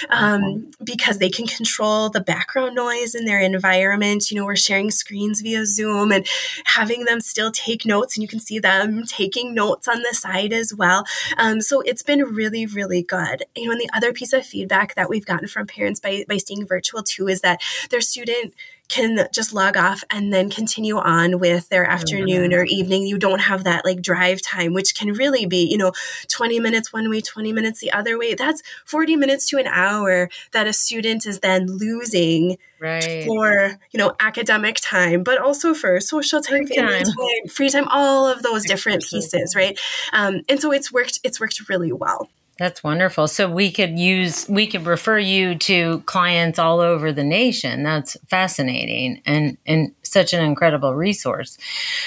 um, 0.09 0.41
mm-hmm. 0.41 0.83
because 0.83 1.19
they 1.19 1.29
can 1.29 1.47
control 1.47 2.09
the 2.09 2.21
background 2.21 2.75
noise 2.75 3.15
in 3.15 3.25
their 3.25 3.39
environment. 3.39 4.31
You 4.31 4.37
know, 4.37 4.45
we're 4.45 4.55
sharing 4.55 4.91
screens 4.91 5.41
via 5.41 5.65
Zoom 5.65 6.11
and 6.11 6.25
having 6.65 7.05
them 7.05 7.21
still 7.21 7.51
take 7.51 7.85
notes, 7.85 8.15
and 8.15 8.23
you 8.23 8.27
can 8.27 8.39
see 8.39 8.59
them 8.59 9.03
taking 9.03 9.53
notes 9.53 9.87
on 9.87 10.01
the 10.01 10.13
side 10.13 10.53
as 10.53 10.73
well. 10.73 11.05
Um, 11.37 11.61
so 11.61 11.81
it's 11.81 12.03
been 12.03 12.21
really, 12.23 12.65
really 12.65 13.03
good. 13.03 13.43
You 13.55 13.65
know, 13.65 13.71
and 13.71 13.81
the 13.81 13.89
other 13.93 14.13
piece 14.13 14.33
of 14.33 14.45
feedback 14.45 14.95
that 14.95 15.04
that 15.05 15.09
we've 15.11 15.25
gotten 15.25 15.47
from 15.47 15.67
parents 15.67 15.99
by, 15.99 16.25
by 16.27 16.37
staying 16.37 16.65
virtual 16.65 17.03
too 17.03 17.27
is 17.27 17.41
that 17.41 17.61
their 17.91 18.01
student 18.01 18.55
can 18.87 19.27
just 19.31 19.53
log 19.53 19.77
off 19.77 20.03
and 20.09 20.33
then 20.33 20.49
continue 20.49 20.97
on 20.97 21.39
with 21.39 21.69
their 21.69 21.85
afternoon 21.85 22.53
or 22.53 22.65
evening. 22.65 23.05
You 23.05 23.17
don't 23.17 23.39
have 23.39 23.63
that 23.63 23.85
like 23.85 24.01
drive 24.01 24.41
time, 24.41 24.73
which 24.73 24.95
can 24.95 25.13
really 25.13 25.45
be, 25.45 25.63
you 25.65 25.77
know, 25.77 25.91
20 26.29 26.59
minutes 26.59 26.93
one 26.93 27.09
way, 27.09 27.21
20 27.21 27.51
minutes 27.51 27.79
the 27.79 27.91
other 27.91 28.17
way. 28.17 28.35
That's 28.35 28.61
40 28.85 29.15
minutes 29.15 29.47
to 29.49 29.57
an 29.57 29.67
hour 29.67 30.29
that 30.51 30.67
a 30.67 30.73
student 30.73 31.25
is 31.25 31.39
then 31.39 31.65
losing 31.65 32.57
right. 32.79 33.25
for, 33.25 33.79
you 33.91 33.97
know, 33.97 34.13
academic 34.19 34.77
time, 34.81 35.23
but 35.23 35.39
also 35.39 35.73
for 35.73 35.99
social 35.99 36.41
time, 36.41 36.67
free 36.67 36.75
time, 36.75 37.03
time, 37.03 37.47
free 37.49 37.69
time 37.69 37.87
all 37.89 38.27
of 38.27 38.43
those 38.43 38.65
different 38.65 39.03
pieces, 39.03 39.55
right? 39.55 39.79
Um, 40.13 40.41
and 40.47 40.59
so 40.59 40.71
it's 40.71 40.91
worked, 40.91 41.19
it's 41.23 41.39
worked 41.39 41.69
really 41.69 41.91
well. 41.91 42.29
That's 42.57 42.83
wonderful. 42.83 43.27
So 43.27 43.49
we 43.49 43.69
could 43.69 43.99
use 43.99 44.47
we 44.47 44.65
could 44.65 44.85
refer 44.85 45.19
you 45.19 45.55
to 45.59 45.99
clients 46.05 46.57
all 46.57 46.79
over 46.79 47.11
the 47.11 47.23
nation. 47.23 47.83
That's 47.83 48.15
fascinating 48.27 49.21
and 49.25 49.57
and 49.65 49.93
such 50.03 50.31
an 50.31 50.41
incredible 50.41 50.95
resource. 50.95 51.57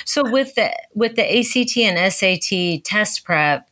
So 0.06 0.28
with 0.30 0.54
the 0.54 0.72
with 0.94 1.16
the 1.16 1.38
ACT 1.38 1.76
and 1.76 2.12
SAT 2.12 2.84
test 2.84 3.24
prep, 3.24 3.68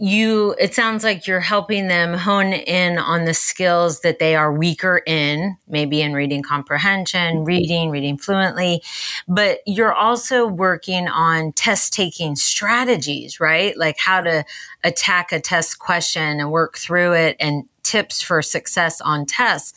you 0.00 0.54
it 0.58 0.74
sounds 0.74 1.04
like 1.04 1.26
you're 1.26 1.40
helping 1.40 1.88
them 1.88 2.14
hone 2.14 2.52
in 2.52 2.98
on 2.98 3.24
the 3.24 3.34
skills 3.34 4.00
that 4.00 4.18
they 4.18 4.36
are 4.36 4.52
weaker 4.52 5.02
in 5.06 5.56
maybe 5.68 6.02
in 6.02 6.12
reading 6.12 6.42
comprehension 6.42 7.36
mm-hmm. 7.36 7.44
reading 7.44 7.90
reading 7.90 8.18
fluently. 8.18 8.82
But 9.26 9.60
you're 9.66 9.94
also 9.94 10.46
working 10.46 11.08
on 11.08 11.52
test 11.52 11.92
taking 11.92 12.36
strategies 12.36 13.38
right? 13.40 13.76
Like 13.76 13.96
how 13.98 14.20
to 14.20 14.44
attack 14.84 15.32
a 15.32 15.40
test 15.40 15.78
question 15.78 16.40
and 16.40 16.50
work 16.50 16.78
through 16.78 17.14
it 17.14 17.36
and 17.40 17.64
tips 17.82 18.22
for 18.22 18.42
success 18.42 19.00
on 19.00 19.26
tests. 19.26 19.72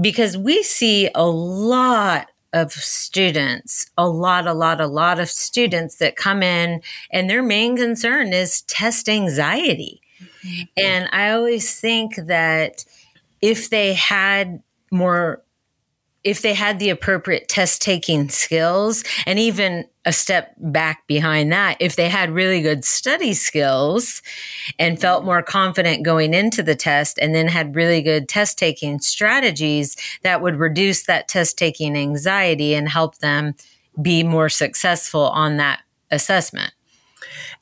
Because 0.00 0.36
we 0.36 0.62
see 0.62 1.10
a 1.14 1.26
lot 1.26 2.31
of 2.52 2.72
students, 2.72 3.90
a 3.96 4.08
lot, 4.08 4.46
a 4.46 4.52
lot, 4.52 4.80
a 4.80 4.86
lot 4.86 5.18
of 5.18 5.30
students 5.30 5.96
that 5.96 6.16
come 6.16 6.42
in 6.42 6.82
and 7.10 7.28
their 7.28 7.42
main 7.42 7.76
concern 7.76 8.32
is 8.32 8.62
test 8.62 9.08
anxiety. 9.08 10.00
Mm-hmm. 10.44 10.62
And 10.76 11.08
I 11.12 11.30
always 11.30 11.80
think 11.80 12.16
that 12.16 12.84
if 13.40 13.70
they 13.70 13.94
had 13.94 14.62
more 14.90 15.42
if 16.24 16.40
they 16.40 16.54
had 16.54 16.78
the 16.78 16.90
appropriate 16.90 17.48
test 17.48 17.82
taking 17.82 18.28
skills 18.28 19.02
and 19.26 19.40
even 19.40 19.86
a 20.04 20.12
step 20.12 20.54
back 20.56 21.06
behind 21.06 21.52
that, 21.52 21.76
if 21.78 21.94
they 21.94 22.08
had 22.08 22.30
really 22.30 22.60
good 22.60 22.84
study 22.84 23.32
skills 23.34 24.20
and 24.78 25.00
felt 25.00 25.20
mm-hmm. 25.20 25.26
more 25.26 25.42
confident 25.42 26.04
going 26.04 26.34
into 26.34 26.62
the 26.62 26.74
test 26.74 27.18
and 27.20 27.34
then 27.34 27.48
had 27.48 27.76
really 27.76 28.02
good 28.02 28.28
test 28.28 28.58
taking 28.58 28.98
strategies 28.98 29.96
that 30.22 30.42
would 30.42 30.56
reduce 30.56 31.04
that 31.04 31.28
test 31.28 31.56
taking 31.56 31.96
anxiety 31.96 32.74
and 32.74 32.88
help 32.88 33.18
them 33.18 33.54
be 34.00 34.22
more 34.22 34.48
successful 34.48 35.28
on 35.28 35.56
that 35.58 35.82
assessment. 36.10 36.72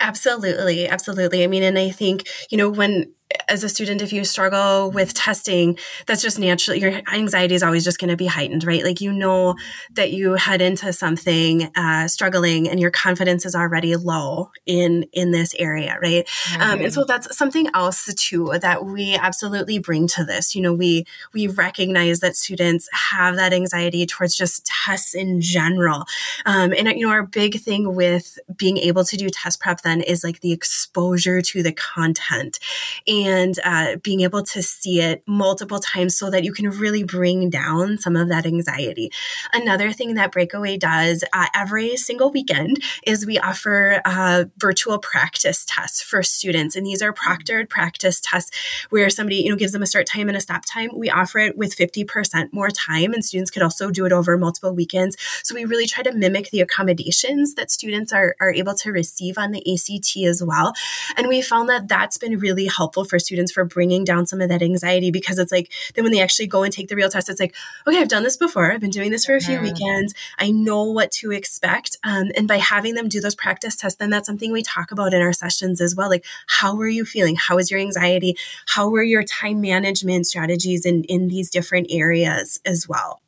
Absolutely. 0.00 0.88
Absolutely. 0.88 1.44
I 1.44 1.46
mean, 1.46 1.62
and 1.62 1.78
I 1.78 1.90
think, 1.90 2.26
you 2.50 2.56
know, 2.56 2.70
when 2.70 3.12
as 3.48 3.64
a 3.64 3.68
student, 3.68 4.00
if 4.00 4.12
you 4.12 4.24
struggle 4.24 4.90
with 4.90 5.14
testing, 5.14 5.78
that's 6.06 6.22
just 6.22 6.38
natural. 6.38 6.76
your 6.76 7.00
anxiety 7.12 7.54
is 7.54 7.62
always 7.62 7.84
just 7.84 7.98
going 7.98 8.10
to 8.10 8.16
be 8.16 8.26
heightened, 8.26 8.64
right? 8.64 8.84
Like 8.84 9.00
you 9.00 9.12
know 9.12 9.56
that 9.94 10.12
you 10.12 10.34
head 10.34 10.62
into 10.62 10.92
something 10.92 11.70
uh, 11.76 12.08
struggling, 12.08 12.68
and 12.68 12.80
your 12.80 12.90
confidence 12.90 13.44
is 13.44 13.54
already 13.54 13.96
low 13.96 14.50
in 14.66 15.04
in 15.12 15.30
this 15.32 15.54
area, 15.58 15.98
right? 16.00 16.26
Mm-hmm. 16.26 16.62
Um, 16.62 16.80
and 16.80 16.92
so 16.92 17.04
that's 17.04 17.36
something 17.36 17.68
else 17.74 18.12
too 18.14 18.52
that 18.60 18.84
we 18.84 19.16
absolutely 19.16 19.78
bring 19.78 20.06
to 20.08 20.24
this. 20.24 20.54
You 20.54 20.62
know, 20.62 20.72
we 20.72 21.04
we 21.32 21.46
recognize 21.46 22.20
that 22.20 22.36
students 22.36 22.88
have 23.10 23.36
that 23.36 23.52
anxiety 23.52 24.06
towards 24.06 24.36
just 24.36 24.66
tests 24.66 25.14
in 25.14 25.40
general, 25.40 26.04
um, 26.46 26.72
and 26.72 26.88
you 26.88 27.06
know 27.06 27.12
our 27.12 27.26
big 27.26 27.60
thing 27.60 27.94
with 27.94 28.38
being 28.56 28.78
able 28.78 29.04
to 29.04 29.16
do 29.16 29.28
test 29.28 29.60
prep 29.60 29.82
then 29.82 30.00
is 30.00 30.24
like 30.24 30.40
the 30.40 30.52
exposure 30.52 31.40
to 31.40 31.62
the 31.62 31.72
content. 31.72 32.58
And 33.06 33.19
and 33.26 33.58
uh, 33.64 33.96
being 34.02 34.20
able 34.20 34.42
to 34.42 34.62
see 34.62 35.00
it 35.00 35.22
multiple 35.26 35.78
times 35.78 36.16
so 36.16 36.30
that 36.30 36.44
you 36.44 36.52
can 36.52 36.70
really 36.70 37.02
bring 37.02 37.50
down 37.50 37.98
some 37.98 38.16
of 38.16 38.28
that 38.28 38.46
anxiety. 38.46 39.10
Another 39.52 39.92
thing 39.92 40.14
that 40.14 40.32
Breakaway 40.32 40.76
does 40.76 41.24
uh, 41.32 41.46
every 41.54 41.96
single 41.96 42.30
weekend 42.30 42.82
is 43.06 43.26
we 43.26 43.38
offer 43.38 44.00
uh, 44.04 44.44
virtual 44.56 44.98
practice 44.98 45.64
tests 45.66 46.02
for 46.02 46.22
students, 46.22 46.76
and 46.76 46.86
these 46.86 47.02
are 47.02 47.12
proctored 47.12 47.68
practice 47.68 48.20
tests 48.20 48.56
where 48.90 49.10
somebody 49.10 49.36
you 49.36 49.50
know 49.50 49.56
gives 49.56 49.72
them 49.72 49.82
a 49.82 49.86
start 49.86 50.06
time 50.06 50.28
and 50.28 50.36
a 50.36 50.40
stop 50.40 50.62
time. 50.66 50.90
We 50.94 51.10
offer 51.10 51.38
it 51.38 51.56
with 51.56 51.76
50% 51.76 52.52
more 52.52 52.70
time, 52.70 53.12
and 53.12 53.24
students 53.24 53.50
could 53.50 53.62
also 53.62 53.90
do 53.90 54.04
it 54.06 54.12
over 54.12 54.36
multiple 54.38 54.74
weekends. 54.74 55.16
So 55.42 55.54
we 55.54 55.64
really 55.64 55.86
try 55.86 56.02
to 56.02 56.12
mimic 56.12 56.50
the 56.50 56.60
accommodations 56.60 57.54
that 57.54 57.70
students 57.70 58.12
are, 58.12 58.36
are 58.40 58.52
able 58.52 58.74
to 58.74 58.90
receive 58.90 59.38
on 59.38 59.50
the 59.50 59.60
ACT 59.60 60.16
as 60.26 60.42
well. 60.42 60.72
And 61.16 61.28
we 61.28 61.42
found 61.42 61.68
that 61.68 61.88
that's 61.88 62.18
been 62.18 62.38
really 62.38 62.66
helpful 62.66 63.04
for 63.10 63.18
students 63.18 63.52
for 63.52 63.64
bringing 63.64 64.04
down 64.04 64.26
some 64.26 64.40
of 64.40 64.48
that 64.48 64.62
anxiety 64.62 65.10
because 65.10 65.38
it's 65.38 65.52
like 65.52 65.72
then 65.94 66.04
when 66.04 66.12
they 66.12 66.22
actually 66.22 66.46
go 66.46 66.62
and 66.62 66.72
take 66.72 66.88
the 66.88 66.96
real 66.96 67.10
test, 67.10 67.28
it's 67.28 67.40
like, 67.40 67.54
okay, 67.86 67.98
I've 67.98 68.08
done 68.08 68.22
this 68.22 68.36
before. 68.36 68.72
I've 68.72 68.80
been 68.80 68.90
doing 68.90 69.10
this 69.10 69.24
for 69.24 69.34
a 69.34 69.40
few 69.40 69.56
mm-hmm. 69.56 69.64
weekends. 69.64 70.14
I 70.38 70.50
know 70.50 70.84
what 70.84 71.12
to 71.12 71.32
expect. 71.32 71.96
Um, 72.04 72.30
and 72.36 72.48
by 72.48 72.56
having 72.56 72.94
them 72.94 73.08
do 73.08 73.20
those 73.20 73.34
practice 73.34 73.76
tests, 73.76 73.98
then 73.98 74.10
that's 74.10 74.26
something 74.26 74.52
we 74.52 74.62
talk 74.62 74.90
about 74.92 75.12
in 75.12 75.20
our 75.20 75.32
sessions 75.32 75.80
as 75.80 75.94
well. 75.94 76.08
Like, 76.08 76.24
how 76.46 76.76
are 76.78 76.88
you 76.88 77.04
feeling? 77.04 77.36
How 77.36 77.58
is 77.58 77.70
your 77.70 77.80
anxiety? 77.80 78.36
How 78.68 78.88
were 78.88 79.02
your 79.02 79.24
time 79.24 79.60
management 79.60 80.26
strategies 80.26 80.86
in, 80.86 81.04
in 81.04 81.28
these 81.28 81.50
different 81.50 81.88
areas 81.90 82.60
as 82.64 82.88
well? 82.88 83.20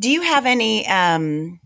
Do 0.00 0.10
you 0.10 0.22
have 0.22 0.46
any 0.46 0.86
um, 0.86 1.60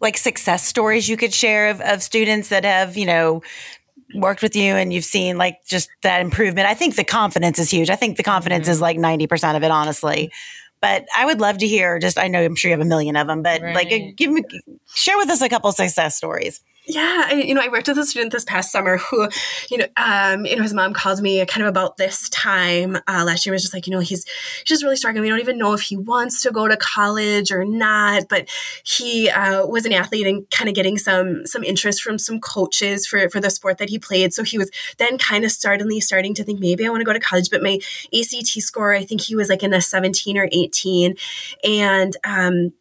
like 0.00 0.16
success 0.16 0.66
stories 0.66 1.08
you 1.08 1.16
could 1.16 1.32
share 1.32 1.68
of, 1.68 1.80
of 1.80 2.02
students 2.02 2.48
that 2.48 2.64
have, 2.64 2.96
you 2.96 3.06
know, 3.06 3.42
worked 4.16 4.42
with 4.42 4.56
you 4.56 4.74
and 4.74 4.92
you've 4.92 5.04
seen 5.04 5.38
like 5.38 5.64
just 5.66 5.88
that 6.02 6.20
improvement. 6.20 6.66
I 6.68 6.74
think 6.74 6.96
the 6.96 7.04
confidence 7.04 7.58
is 7.58 7.70
huge. 7.70 7.90
I 7.90 7.96
think 7.96 8.16
the 8.16 8.22
confidence 8.22 8.64
mm-hmm. 8.64 8.72
is 8.72 8.80
like 8.80 8.98
90% 8.98 9.56
of 9.56 9.62
it, 9.62 9.70
honestly. 9.70 10.32
But 10.80 11.06
I 11.16 11.24
would 11.24 11.40
love 11.40 11.58
to 11.58 11.66
hear 11.66 11.98
just, 11.98 12.18
I 12.18 12.28
know 12.28 12.44
I'm 12.44 12.54
sure 12.54 12.70
you 12.70 12.76
have 12.76 12.84
a 12.84 12.88
million 12.88 13.16
of 13.16 13.26
them, 13.26 13.42
but 13.42 13.62
right. 13.62 13.74
like 13.74 14.16
give 14.16 14.30
me, 14.30 14.42
share 14.94 15.16
with 15.16 15.30
us 15.30 15.40
a 15.40 15.48
couple 15.48 15.72
success 15.72 16.16
stories. 16.16 16.60
Yeah, 16.88 17.24
I, 17.26 17.34
you 17.34 17.52
know, 17.52 17.60
I 17.60 17.68
worked 17.68 17.88
with 17.88 17.98
a 17.98 18.06
student 18.06 18.30
this 18.30 18.44
past 18.44 18.70
summer 18.70 18.98
who, 18.98 19.28
you 19.68 19.78
know, 19.78 19.86
um, 19.96 20.46
you 20.46 20.54
know, 20.54 20.62
his 20.62 20.72
mom 20.72 20.92
called 20.92 21.20
me 21.20 21.44
kind 21.44 21.64
of 21.64 21.68
about 21.68 21.96
this 21.96 22.28
time 22.30 22.94
uh, 23.08 23.24
last 23.26 23.44
year. 23.44 23.52
Was 23.52 23.62
just 23.62 23.74
like, 23.74 23.88
you 23.88 23.90
know, 23.90 23.98
he's, 23.98 24.24
he's 24.24 24.64
just 24.64 24.84
really 24.84 24.94
struggling. 24.94 25.22
We 25.22 25.28
don't 25.28 25.40
even 25.40 25.58
know 25.58 25.72
if 25.72 25.80
he 25.80 25.96
wants 25.96 26.42
to 26.42 26.52
go 26.52 26.68
to 26.68 26.76
college 26.76 27.50
or 27.50 27.64
not. 27.64 28.28
But 28.28 28.48
he 28.84 29.28
uh, 29.28 29.66
was 29.66 29.84
an 29.84 29.92
athlete 29.92 30.28
and 30.28 30.48
kind 30.52 30.68
of 30.68 30.76
getting 30.76 30.96
some 30.96 31.44
some 31.44 31.64
interest 31.64 32.02
from 32.02 32.18
some 32.20 32.38
coaches 32.40 33.04
for 33.04 33.28
for 33.30 33.40
the 33.40 33.50
sport 33.50 33.78
that 33.78 33.88
he 33.90 33.98
played. 33.98 34.32
So 34.32 34.44
he 34.44 34.56
was 34.56 34.70
then 34.98 35.18
kind 35.18 35.44
of 35.44 35.50
suddenly 35.50 35.98
starting 35.98 36.34
to 36.34 36.44
think 36.44 36.60
maybe 36.60 36.86
I 36.86 36.90
want 36.90 37.00
to 37.00 37.04
go 37.04 37.12
to 37.12 37.18
college. 37.18 37.50
But 37.50 37.64
my 37.64 37.80
ACT 38.14 38.46
score, 38.62 38.92
I 38.92 39.04
think 39.04 39.22
he 39.22 39.34
was 39.34 39.48
like 39.48 39.64
in 39.64 39.74
a 39.74 39.80
17 39.80 40.38
or 40.38 40.48
18, 40.52 41.14
and 41.64 42.16
um, 42.22 42.72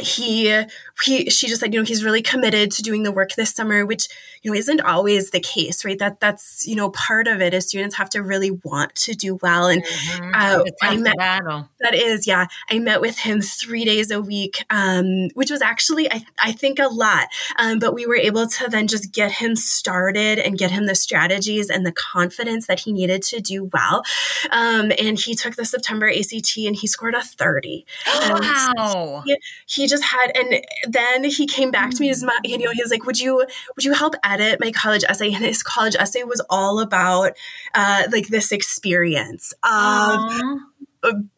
he 0.00 0.64
he 1.04 1.28
she 1.28 1.48
just 1.48 1.60
said 1.60 1.74
you 1.74 1.80
know 1.80 1.84
he's 1.84 2.04
really 2.04 2.22
committed 2.22 2.70
to 2.72 2.82
doing 2.82 3.02
the 3.02 3.12
work 3.12 3.34
this 3.36 3.50
summer 3.50 3.84
which 3.84 4.08
you 4.42 4.50
know 4.50 4.56
isn't 4.56 4.80
always 4.80 5.30
the 5.30 5.40
case 5.40 5.84
right? 5.84 5.98
That 5.98 6.20
that's 6.20 6.66
you 6.66 6.74
know 6.74 6.90
part 6.90 7.28
of 7.28 7.40
it 7.40 7.54
is 7.54 7.68
students 7.68 7.96
have 7.96 8.10
to 8.10 8.22
really 8.22 8.50
want 8.50 8.94
to 8.96 9.14
do 9.14 9.38
well. 9.42 9.66
And 9.66 9.84
mm-hmm. 9.84 10.30
uh, 10.34 10.64
i 10.82 10.96
met 10.96 11.16
battle. 11.16 11.68
that 11.80 11.94
is 11.94 12.26
yeah. 12.26 12.46
I 12.70 12.78
met 12.78 13.00
with 13.00 13.18
him 13.18 13.40
three 13.40 13.84
days 13.84 14.10
a 14.10 14.20
week 14.20 14.64
um, 14.70 15.28
which 15.34 15.50
was 15.50 15.62
actually 15.62 16.10
I, 16.10 16.24
I 16.42 16.52
think 16.52 16.78
a 16.78 16.88
lot. 16.88 17.28
Um, 17.58 17.78
but 17.78 17.94
we 17.94 18.06
were 18.06 18.16
able 18.16 18.46
to 18.46 18.68
then 18.68 18.86
just 18.86 19.12
get 19.12 19.32
him 19.32 19.56
started 19.56 20.38
and 20.38 20.58
get 20.58 20.70
him 20.70 20.86
the 20.86 20.94
strategies 20.94 21.70
and 21.70 21.86
the 21.86 21.92
confidence 21.92 22.66
that 22.66 22.80
he 22.80 22.92
needed 22.92 23.22
to 23.24 23.40
do 23.40 23.70
well. 23.72 24.02
Um, 24.50 24.92
and 24.98 25.18
he 25.18 25.34
took 25.34 25.56
the 25.56 25.64
september 25.64 26.08
ACT 26.08 26.56
and 26.56 26.76
he 26.76 26.86
scored 26.86 27.14
a 27.14 27.22
30 27.22 27.84
wow. 28.06 29.22
he, 29.26 29.36
he 29.66 29.81
just 29.86 30.04
had 30.04 30.32
and 30.36 30.64
then 30.88 31.24
he 31.24 31.46
came 31.46 31.70
back 31.70 31.90
to 31.90 32.00
me 32.00 32.12
you 32.44 32.58
know 32.58 32.70
he 32.72 32.82
was 32.82 32.90
like 32.90 33.04
would 33.04 33.18
you 33.18 33.44
would 33.76 33.84
you 33.84 33.92
help 33.92 34.14
edit 34.24 34.60
my 34.60 34.70
college 34.70 35.04
essay? 35.08 35.32
And 35.32 35.44
his 35.44 35.62
college 35.62 35.96
essay 35.96 36.24
was 36.24 36.40
all 36.50 36.80
about 36.80 37.36
uh, 37.74 38.04
like 38.12 38.28
this 38.28 38.52
experience 38.52 39.54
of 39.64 40.32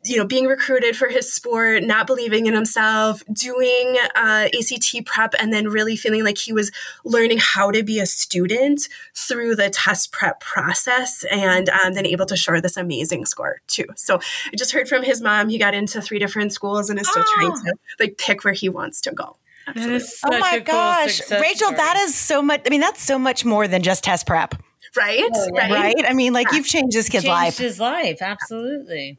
you 0.05 0.17
know, 0.17 0.27
being 0.27 0.47
recruited 0.47 0.97
for 0.97 1.09
his 1.09 1.33
sport, 1.33 1.83
not 1.85 2.07
believing 2.07 2.47
in 2.47 2.55
himself, 2.55 3.23
doing 3.33 3.97
uh, 4.15 4.49
ACT 4.59 5.07
prep, 5.07 5.35
and 5.39 5.53
then 5.53 5.69
really 5.69 5.97
feeling 5.97 6.23
like 6.23 6.39
he 6.39 6.53
was 6.53 6.71
learning 7.05 7.39
how 7.41 7.71
to 7.71 7.83
be 7.83 7.99
a 7.99 8.07
student 8.07 8.89
through 9.15 9.57
the 9.57 9.71
test 9.71 10.13
prep 10.13 10.41
process, 10.41 11.25
and 11.31 11.69
um, 11.71 11.95
then 11.95 12.07
able 12.07 12.27
to 12.27 12.37
show 12.37 12.61
this 12.61 12.77
amazing 12.77 13.25
score 13.25 13.61
too. 13.67 13.87
So 13.97 14.17
I 14.53 14.57
just 14.57 14.73
heard 14.73 14.89
from 14.89 15.03
his 15.03 15.23
mom; 15.23 15.49
he 15.49 15.59
got 15.59 15.75
into 15.75 16.03
three 16.03 16.19
different 16.19 16.53
schools 16.53 16.91
and 16.91 17.01
is 17.01 17.09
still 17.09 17.25
oh. 17.27 17.35
trying 17.35 17.53
to 17.53 17.75
like 17.99 18.19
pick 18.19 18.45
where 18.45 18.55
he 18.55 18.69
wants 18.69 19.01
to 19.03 19.13
go. 19.13 19.37
Oh 19.67 20.39
my 20.41 20.59
gosh, 20.59 21.31
Rachel, 21.31 21.69
story. 21.69 21.77
that 21.77 21.97
is 22.05 22.15
so 22.15 22.43
much. 22.43 22.63
I 22.67 22.71
mean, 22.71 22.81
that's 22.81 23.03
so 23.03 23.19
much 23.19 23.47
more 23.47 23.67
than 23.67 23.83
just 23.83 24.05
test 24.05 24.27
prep. 24.27 24.55
Right, 24.97 25.29
oh, 25.33 25.49
right, 25.53 25.71
right. 25.71 26.05
I 26.07 26.13
mean, 26.13 26.33
like 26.33 26.49
yeah. 26.51 26.59
you've 26.59 26.67
changed 26.67 26.97
this 26.97 27.09
kid's 27.09 27.25
changed 27.25 27.29
life. 27.29 27.59
His 27.59 27.81
life, 27.81 28.19
absolutely. 28.21 29.19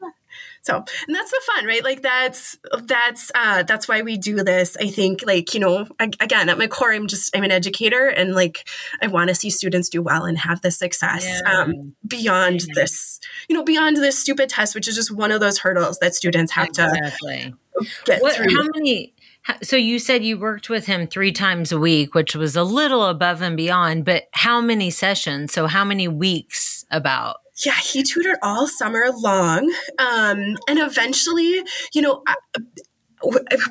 So, 0.66 0.78
and 0.78 1.16
that's 1.16 1.30
the 1.30 1.42
fun, 1.54 1.66
right? 1.66 1.84
Like 1.84 2.02
that's 2.02 2.58
that's 2.86 3.32
uh, 3.36 3.62
that's 3.64 3.88
why 3.88 4.02
we 4.02 4.18
do 4.18 4.38
this. 4.44 4.76
I 4.78 4.88
think, 4.88 5.24
like 5.26 5.54
you 5.54 5.60
know, 5.60 5.88
again, 6.00 6.50
at 6.50 6.58
my 6.58 6.66
core, 6.66 6.92
I'm 6.92 7.08
just 7.08 7.36
I'm 7.38 7.44
an 7.44 7.52
educator, 7.52 8.08
and 8.08 8.34
like 8.34 8.68
I 9.00 9.08
want 9.08 9.30
to 9.30 9.36
see 9.36 9.52
students 9.52 9.90
do 9.90 10.02
well 10.02 10.26
and 10.26 10.40
have 10.40 10.62
the 10.62 10.72
success 10.72 11.24
yeah. 11.26 11.62
um, 11.62 11.96
beyond 12.08 12.62
yeah. 12.62 12.74
this, 12.74 13.20
you 13.48 13.56
know, 13.56 13.64
beyond 13.64 13.98
this 13.98 14.18
stupid 14.18 14.50
test, 14.50 14.74
which 14.74 14.88
is 14.88 14.96
just 14.96 15.12
one 15.12 15.32
of 15.32 15.40
those 15.40 15.60
hurdles 15.60 16.00
that 16.00 16.16
students 16.16 16.52
have 16.54 16.70
exactly. 16.70 17.54
to 17.78 17.86
get 18.06 18.24
what, 18.24 18.36
through. 18.36 18.56
How 18.56 18.68
many? 18.74 19.14
So 19.62 19.76
you 19.76 20.00
said 20.00 20.24
you 20.24 20.40
worked 20.40 20.70
with 20.70 20.88
him 20.88 21.06
three 21.06 21.32
times 21.32 21.72
a 21.72 21.78
week, 21.78 22.16
which 22.16 22.36
was 22.36 22.56
a 22.56 22.64
little 22.64 23.06
above 23.06 23.44
and 23.44 23.56
beyond. 23.56 24.04
But 24.04 24.24
how 24.32 24.62
many 24.62 24.90
sessions? 24.90 25.54
So 25.54 25.68
how 25.68 25.86
many 25.86 26.08
weeks? 26.08 26.74
About 26.92 27.38
yeah, 27.64 27.76
he 27.76 28.04
tutored 28.04 28.38
all 28.42 28.68
summer 28.68 29.12
long. 29.12 29.74
Um, 30.00 30.58
and 30.68 30.80
eventually, 30.80 31.64
you 31.94 32.02
know, 32.02 32.24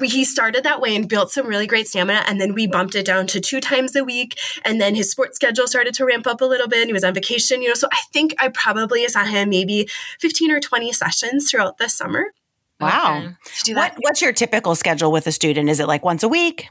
he 0.03 0.25
started 0.25 0.65
that 0.65 0.81
way 0.81 0.97
and 0.97 1.09
built 1.09 1.31
some 1.31 1.47
really 1.47 1.67
great 1.67 1.87
stamina 1.87 2.25
and 2.27 2.41
then 2.41 2.55
we 2.55 2.67
bumped 2.67 2.95
it 2.95 3.07
down 3.07 3.27
to 3.27 3.41
two 3.41 3.61
times 3.61 3.95
a 3.95 4.03
week 4.03 4.39
and 4.65 4.81
then 4.81 4.95
his 4.95 5.11
sports 5.11 5.37
schedule 5.37 5.67
started 5.67 5.95
to 5.95 6.05
ramp 6.05 6.27
up 6.27 6.41
a 6.41 6.45
little 6.45 6.67
bit 6.67 6.81
and 6.81 6.89
he 6.89 6.93
was 6.93 7.05
on 7.05 7.15
vacation 7.15 7.63
you 7.63 7.69
know 7.69 7.75
so 7.75 7.87
i 7.93 8.01
think 8.13 8.35
i 8.39 8.49
probably 8.49 9.07
saw 9.07 9.23
him 9.25 9.51
maybe 9.51 9.87
15 10.19 10.51
or 10.51 10.61
20 10.61 10.93
sessions 10.93 11.51
throughout 11.51 11.79
the 11.79 11.89
summer. 11.89 12.33
Wow. 12.81 13.33
Okay. 13.63 13.75
what, 13.75 13.95
what's 14.01 14.21
your 14.21 14.33
typical 14.33 14.75
schedule 14.75 15.13
with 15.13 15.27
a 15.27 15.33
student? 15.33 15.71
Is 15.71 15.81
it 15.81 15.87
like 15.87 16.05
once 16.05 16.23
a 16.23 16.29
week? 16.29 16.69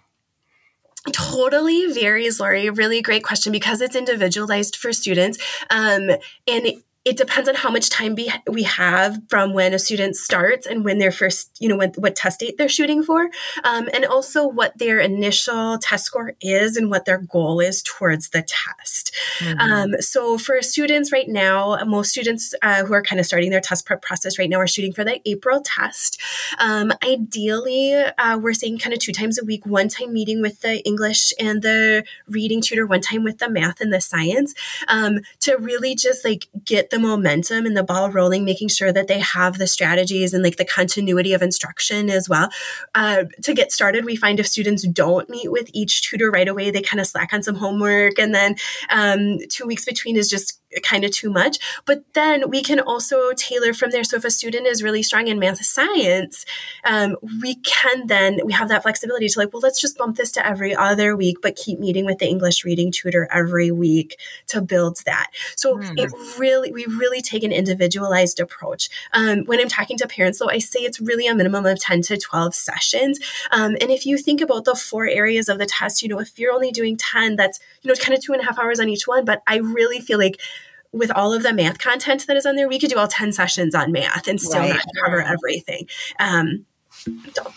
Totally 1.11 1.91
varies 1.91 2.39
lori. 2.39 2.69
Really 2.69 3.01
great 3.01 3.23
question 3.23 3.51
because 3.51 3.81
it's 3.81 3.95
individualized 3.95 4.75
for 4.75 4.93
students 4.93 5.37
um, 5.69 6.11
and 6.47 6.67
it 7.05 7.17
depends 7.17 7.49
on 7.49 7.55
how 7.55 7.69
much 7.69 7.89
time 7.89 8.15
we, 8.15 8.31
we 8.47 8.63
have 8.63 9.19
from 9.27 9.53
when 9.53 9.73
a 9.73 9.79
student 9.79 10.15
starts 10.15 10.65
and 10.65 10.85
when 10.85 10.99
their 10.99 11.11
first, 11.11 11.51
you 11.59 11.67
know, 11.67 11.75
when, 11.75 11.91
what 11.97 12.15
test 12.15 12.39
date 12.39 12.57
they're 12.57 12.69
shooting 12.69 13.03
for, 13.03 13.29
um, 13.65 13.89
and 13.93 14.05
also 14.05 14.47
what 14.47 14.77
their 14.77 14.99
initial 14.99 15.77
test 15.79 16.05
score 16.05 16.33
is 16.39 16.77
and 16.77 16.89
what 16.89 17.03
their 17.03 17.17
goal 17.17 17.59
is 17.59 17.83
towards 17.83 18.29
the 18.29 18.41
test. 18.41 19.13
Mm-hmm. 19.39 19.59
Um, 19.59 20.01
so 20.01 20.37
for 20.37 20.61
students 20.61 21.11
right 21.11 21.27
now, 21.27 21.77
most 21.85 22.11
students 22.11 22.53
uh, 22.61 22.85
who 22.85 22.93
are 22.93 23.03
kind 23.03 23.19
of 23.19 23.25
starting 23.25 23.49
their 23.49 23.59
test 23.59 23.85
prep 23.85 24.01
process 24.01 24.39
right 24.39 24.49
now 24.49 24.57
are 24.57 24.67
shooting 24.67 24.93
for 24.93 25.03
the 25.03 25.19
April 25.25 25.61
test. 25.61 26.21
Um, 26.57 26.93
ideally, 27.03 27.93
uh, 27.95 28.37
we're 28.37 28.53
saying 28.53 28.79
kind 28.79 28.93
of 28.93 28.99
two 28.99 29.11
times 29.11 29.37
a 29.37 29.43
week, 29.43 29.65
one 29.65 29.89
time 29.89 30.13
meeting 30.13 30.41
with 30.41 30.61
the 30.61 30.81
English 30.85 31.33
and 31.37 31.61
the 31.61 32.05
reading 32.27 32.61
tutor, 32.61 32.85
one 32.85 33.01
time 33.01 33.23
with 33.23 33.39
the 33.39 33.49
math 33.49 33.81
and 33.81 33.91
the 33.91 33.99
science, 33.99 34.53
um, 34.87 35.19
to 35.41 35.57
really 35.57 35.95
just 35.95 36.23
like 36.23 36.47
get 36.63 36.92
the 36.93 36.99
momentum 36.99 37.65
and 37.65 37.75
the 37.75 37.83
ball 37.83 38.11
rolling, 38.11 38.45
making 38.45 38.67
sure 38.67 38.93
that 38.93 39.07
they 39.07 39.17
have 39.17 39.57
the 39.57 39.65
strategies 39.65 40.31
and 40.31 40.43
like 40.43 40.57
the 40.57 40.65
continuity 40.65 41.33
of 41.33 41.41
instruction 41.41 42.09
as 42.09 42.29
well. 42.29 42.49
Uh, 42.93 43.23
to 43.41 43.53
get 43.53 43.71
started, 43.71 44.05
we 44.05 44.15
find 44.15 44.39
if 44.39 44.47
students 44.47 44.87
don't 44.87 45.27
meet 45.27 45.51
with 45.51 45.71
each 45.73 46.07
tutor 46.07 46.29
right 46.29 46.47
away, 46.47 46.69
they 46.69 46.83
kind 46.83 47.01
of 47.01 47.07
slack 47.07 47.33
on 47.33 47.41
some 47.41 47.55
homework. 47.55 48.19
And 48.19 48.33
then 48.33 48.55
um, 48.91 49.39
two 49.49 49.65
weeks 49.65 49.85
between 49.85 50.15
is 50.15 50.29
just 50.29 50.61
kind 50.81 51.03
of 51.03 51.11
too 51.11 51.29
much. 51.29 51.57
But 51.85 52.03
then 52.13 52.49
we 52.49 52.61
can 52.61 52.79
also 52.79 53.33
tailor 53.33 53.73
from 53.73 53.91
there. 53.91 54.03
So 54.03 54.17
if 54.17 54.25
a 54.25 54.31
student 54.31 54.67
is 54.67 54.83
really 54.83 55.03
strong 55.03 55.27
in 55.27 55.39
math 55.39 55.63
science, 55.63 56.45
um, 56.83 57.15
we 57.41 57.55
can 57.55 58.07
then 58.07 58.39
we 58.43 58.53
have 58.53 58.69
that 58.69 58.83
flexibility 58.83 59.27
to 59.29 59.39
like, 59.39 59.53
well, 59.53 59.61
let's 59.61 59.81
just 59.81 59.97
bump 59.97 60.17
this 60.17 60.31
to 60.33 60.45
every 60.45 60.75
other 60.75 61.15
week, 61.15 61.37
but 61.41 61.55
keep 61.55 61.79
meeting 61.79 62.05
with 62.05 62.19
the 62.19 62.27
English 62.27 62.65
reading 62.65 62.91
tutor 62.91 63.27
every 63.31 63.71
week 63.71 64.17
to 64.47 64.61
build 64.61 64.99
that. 65.05 65.27
So 65.55 65.77
mm. 65.77 65.93
it 65.97 66.11
really 66.39 66.71
we 66.71 66.85
really 66.85 67.21
take 67.21 67.43
an 67.43 67.51
individualized 67.51 68.39
approach. 68.39 68.89
Um, 69.13 69.43
when 69.45 69.59
I'm 69.59 69.67
talking 69.67 69.97
to 69.97 70.07
parents, 70.07 70.39
though, 70.39 70.49
I 70.49 70.59
say 70.59 70.81
it's 70.81 70.99
really 70.99 71.27
a 71.27 71.35
minimum 71.35 71.65
of 71.65 71.79
10 71.79 72.01
to 72.03 72.17
12 72.17 72.55
sessions. 72.55 73.19
Um, 73.51 73.75
and 73.81 73.91
if 73.91 74.05
you 74.05 74.17
think 74.17 74.41
about 74.41 74.65
the 74.65 74.75
four 74.75 75.07
areas 75.07 75.49
of 75.49 75.59
the 75.59 75.65
test, 75.65 76.01
you 76.01 76.09
know, 76.09 76.19
if 76.19 76.37
you're 76.39 76.53
only 76.53 76.71
doing 76.71 76.97
10, 76.97 77.35
that's, 77.35 77.59
you 77.81 77.89
know, 77.89 77.95
kind 77.95 78.17
of 78.17 78.23
two 78.23 78.33
and 78.33 78.41
a 78.41 78.45
half 78.45 78.59
hours 78.59 78.79
on 78.79 78.89
each 78.89 79.07
one. 79.07 79.25
But 79.25 79.41
I 79.47 79.57
really 79.57 79.99
feel 79.99 80.17
like 80.17 80.39
with 80.93 81.11
all 81.11 81.33
of 81.33 81.43
the 81.43 81.53
math 81.53 81.79
content 81.79 82.25
that 82.27 82.37
is 82.37 82.45
on 82.45 82.55
there, 82.55 82.69
we 82.69 82.79
could 82.79 82.89
do 82.89 82.97
all 82.97 83.07
10 83.07 83.33
sessions 83.33 83.75
on 83.75 83.91
math 83.91 84.27
and 84.27 84.39
still 84.39 84.61
right. 84.61 84.69
not 84.69 84.85
cover 85.03 85.21
everything. 85.21 85.87
Um, 86.19 86.65
so 87.33 87.51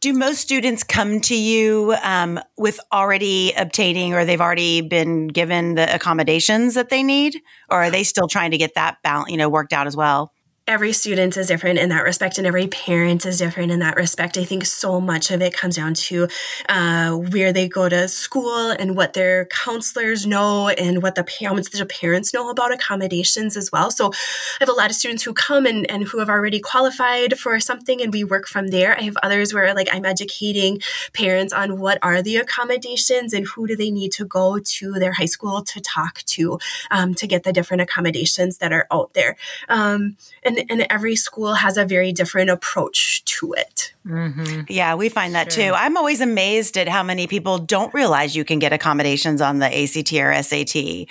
do 0.00 0.12
most 0.12 0.40
students 0.40 0.82
come 0.82 1.20
to 1.20 1.34
you 1.34 1.94
um, 2.02 2.38
with 2.58 2.78
already 2.92 3.52
obtaining 3.52 4.12
or 4.12 4.24
they've 4.24 4.40
already 4.40 4.82
been 4.82 5.28
given 5.28 5.76
the 5.76 5.94
accommodations 5.94 6.74
that 6.74 6.90
they 6.90 7.02
need 7.02 7.40
or 7.70 7.84
are 7.84 7.90
they 7.90 8.02
still 8.02 8.28
trying 8.28 8.50
to 8.50 8.58
get 8.58 8.74
that 8.74 8.98
balance 9.02 9.30
you 9.30 9.36
know 9.38 9.48
worked 9.48 9.72
out 9.72 9.86
as 9.86 9.96
well 9.96 10.32
every 10.66 10.94
student 10.94 11.36
is 11.36 11.48
different 11.48 11.78
in 11.78 11.90
that 11.90 12.02
respect 12.02 12.38
and 12.38 12.46
every 12.46 12.66
parent 12.66 13.26
is 13.26 13.38
different 13.38 13.70
in 13.70 13.80
that 13.80 13.96
respect. 13.96 14.38
I 14.38 14.44
think 14.44 14.64
so 14.64 14.98
much 14.98 15.30
of 15.30 15.42
it 15.42 15.52
comes 15.52 15.76
down 15.76 15.92
to 15.94 16.26
uh, 16.70 17.12
where 17.12 17.52
they 17.52 17.68
go 17.68 17.86
to 17.90 18.08
school 18.08 18.70
and 18.70 18.96
what 18.96 19.12
their 19.12 19.44
counselors 19.46 20.26
know 20.26 20.68
and 20.70 21.02
what 21.02 21.16
the 21.16 21.24
parents 21.24 21.68
the 21.68 21.84
parents 21.84 22.32
know 22.32 22.48
about 22.48 22.72
accommodations 22.72 23.58
as 23.58 23.70
well. 23.70 23.90
So 23.90 24.10
i 24.12 24.56
have 24.60 24.70
a 24.70 24.72
lot 24.72 24.88
of 24.88 24.96
students 24.96 25.22
who 25.22 25.34
come 25.34 25.66
and, 25.66 25.90
and 25.90 26.04
who 26.04 26.18
have 26.18 26.30
already 26.30 26.60
qualified 26.60 27.38
for 27.38 27.60
something 27.60 28.00
and 28.00 28.12
we 28.12 28.24
work 28.24 28.46
from 28.46 28.68
there. 28.68 28.96
I 28.96 29.02
have 29.02 29.18
others 29.22 29.52
where 29.52 29.74
like 29.74 29.88
i'm 29.92 30.06
educating 30.06 30.80
parents 31.12 31.52
on 31.52 31.78
what 31.78 31.98
are 32.02 32.22
the 32.22 32.36
accommodations 32.36 33.34
and 33.34 33.46
who 33.48 33.66
do 33.66 33.76
they 33.76 33.90
need 33.90 34.12
to 34.12 34.24
go 34.24 34.58
to 34.58 34.92
their 34.92 35.12
high 35.12 35.26
school 35.26 35.62
to 35.62 35.80
talk 35.80 36.22
to 36.22 36.58
um, 36.90 37.12
to 37.14 37.26
get 37.26 37.42
the 37.42 37.52
different 37.52 37.82
accommodations 37.82 38.58
that 38.58 38.72
are 38.72 38.86
out 38.90 39.12
there. 39.12 39.36
Um, 39.68 40.16
and 40.42 40.53
and, 40.58 40.70
and 40.70 40.86
every 40.90 41.16
school 41.16 41.54
has 41.54 41.76
a 41.76 41.84
very 41.84 42.12
different 42.12 42.50
approach 42.50 43.24
to 43.24 43.52
it. 43.52 43.92
Mm-hmm. 44.06 44.62
Yeah, 44.68 44.94
we 44.94 45.08
find 45.08 45.34
that 45.34 45.52
sure. 45.52 45.70
too. 45.70 45.74
I'm 45.74 45.96
always 45.96 46.20
amazed 46.20 46.76
at 46.76 46.88
how 46.88 47.02
many 47.02 47.26
people 47.26 47.58
don't 47.58 47.92
realize 47.94 48.36
you 48.36 48.44
can 48.44 48.58
get 48.58 48.72
accommodations 48.72 49.40
on 49.40 49.58
the 49.58 49.66
ACT 49.66 50.12
or 50.14 50.42
SAT. 50.42 51.06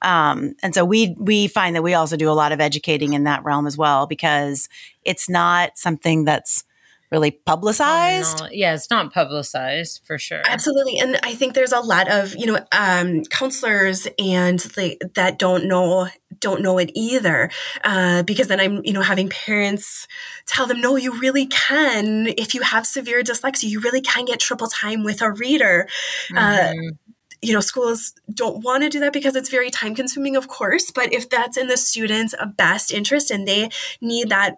Um, 0.00 0.54
and 0.62 0.74
so 0.74 0.84
we 0.84 1.16
we 1.18 1.48
find 1.48 1.74
that 1.74 1.82
we 1.82 1.94
also 1.94 2.16
do 2.16 2.30
a 2.30 2.32
lot 2.32 2.52
of 2.52 2.60
educating 2.60 3.14
in 3.14 3.24
that 3.24 3.44
realm 3.44 3.66
as 3.66 3.76
well 3.76 4.06
because 4.06 4.68
it's 5.04 5.28
not 5.28 5.76
something 5.76 6.24
that's 6.24 6.64
really 7.10 7.30
publicized. 7.30 8.42
Yeah, 8.50 8.74
it's 8.74 8.90
not 8.90 9.12
publicized 9.12 10.02
for 10.04 10.18
sure. 10.18 10.42
Absolutely. 10.46 10.98
And 10.98 11.18
I 11.22 11.34
think 11.34 11.54
there's 11.54 11.72
a 11.72 11.80
lot 11.80 12.10
of, 12.10 12.34
you 12.36 12.46
know, 12.46 12.58
um, 12.72 13.24
counselors 13.24 14.06
and 14.18 14.64
like 14.76 15.00
that 15.14 15.38
don't 15.38 15.66
know 15.66 16.08
don't 16.40 16.62
know 16.62 16.78
it 16.78 16.90
either. 16.94 17.50
Uh, 17.82 18.22
because 18.22 18.48
then 18.48 18.60
I'm, 18.60 18.80
you 18.84 18.92
know, 18.92 19.02
having 19.02 19.28
parents 19.28 20.06
tell 20.46 20.66
them, 20.66 20.80
no, 20.80 20.96
you 20.96 21.18
really 21.18 21.46
can. 21.46 22.28
If 22.36 22.54
you 22.54 22.62
have 22.62 22.86
severe 22.86 23.22
dyslexia, 23.22 23.68
you 23.68 23.80
really 23.80 24.00
can 24.00 24.24
get 24.24 24.40
triple 24.40 24.68
time 24.68 25.02
with 25.02 25.22
a 25.22 25.32
reader. 25.32 25.88
Uh, 26.36 26.40
mm-hmm. 26.40 26.88
Uh, 26.88 26.90
you 27.40 27.52
know, 27.52 27.60
schools 27.60 28.14
don't 28.32 28.64
want 28.64 28.82
to 28.82 28.88
do 28.88 28.98
that 29.00 29.12
because 29.12 29.36
it's 29.36 29.48
very 29.48 29.70
time 29.70 29.94
consuming, 29.94 30.34
of 30.34 30.48
course. 30.48 30.90
But 30.90 31.12
if 31.12 31.30
that's 31.30 31.56
in 31.56 31.68
the 31.68 31.76
student's 31.76 32.34
best 32.56 32.92
interest 32.92 33.30
and 33.30 33.46
they 33.46 33.70
need 34.00 34.28
that 34.30 34.56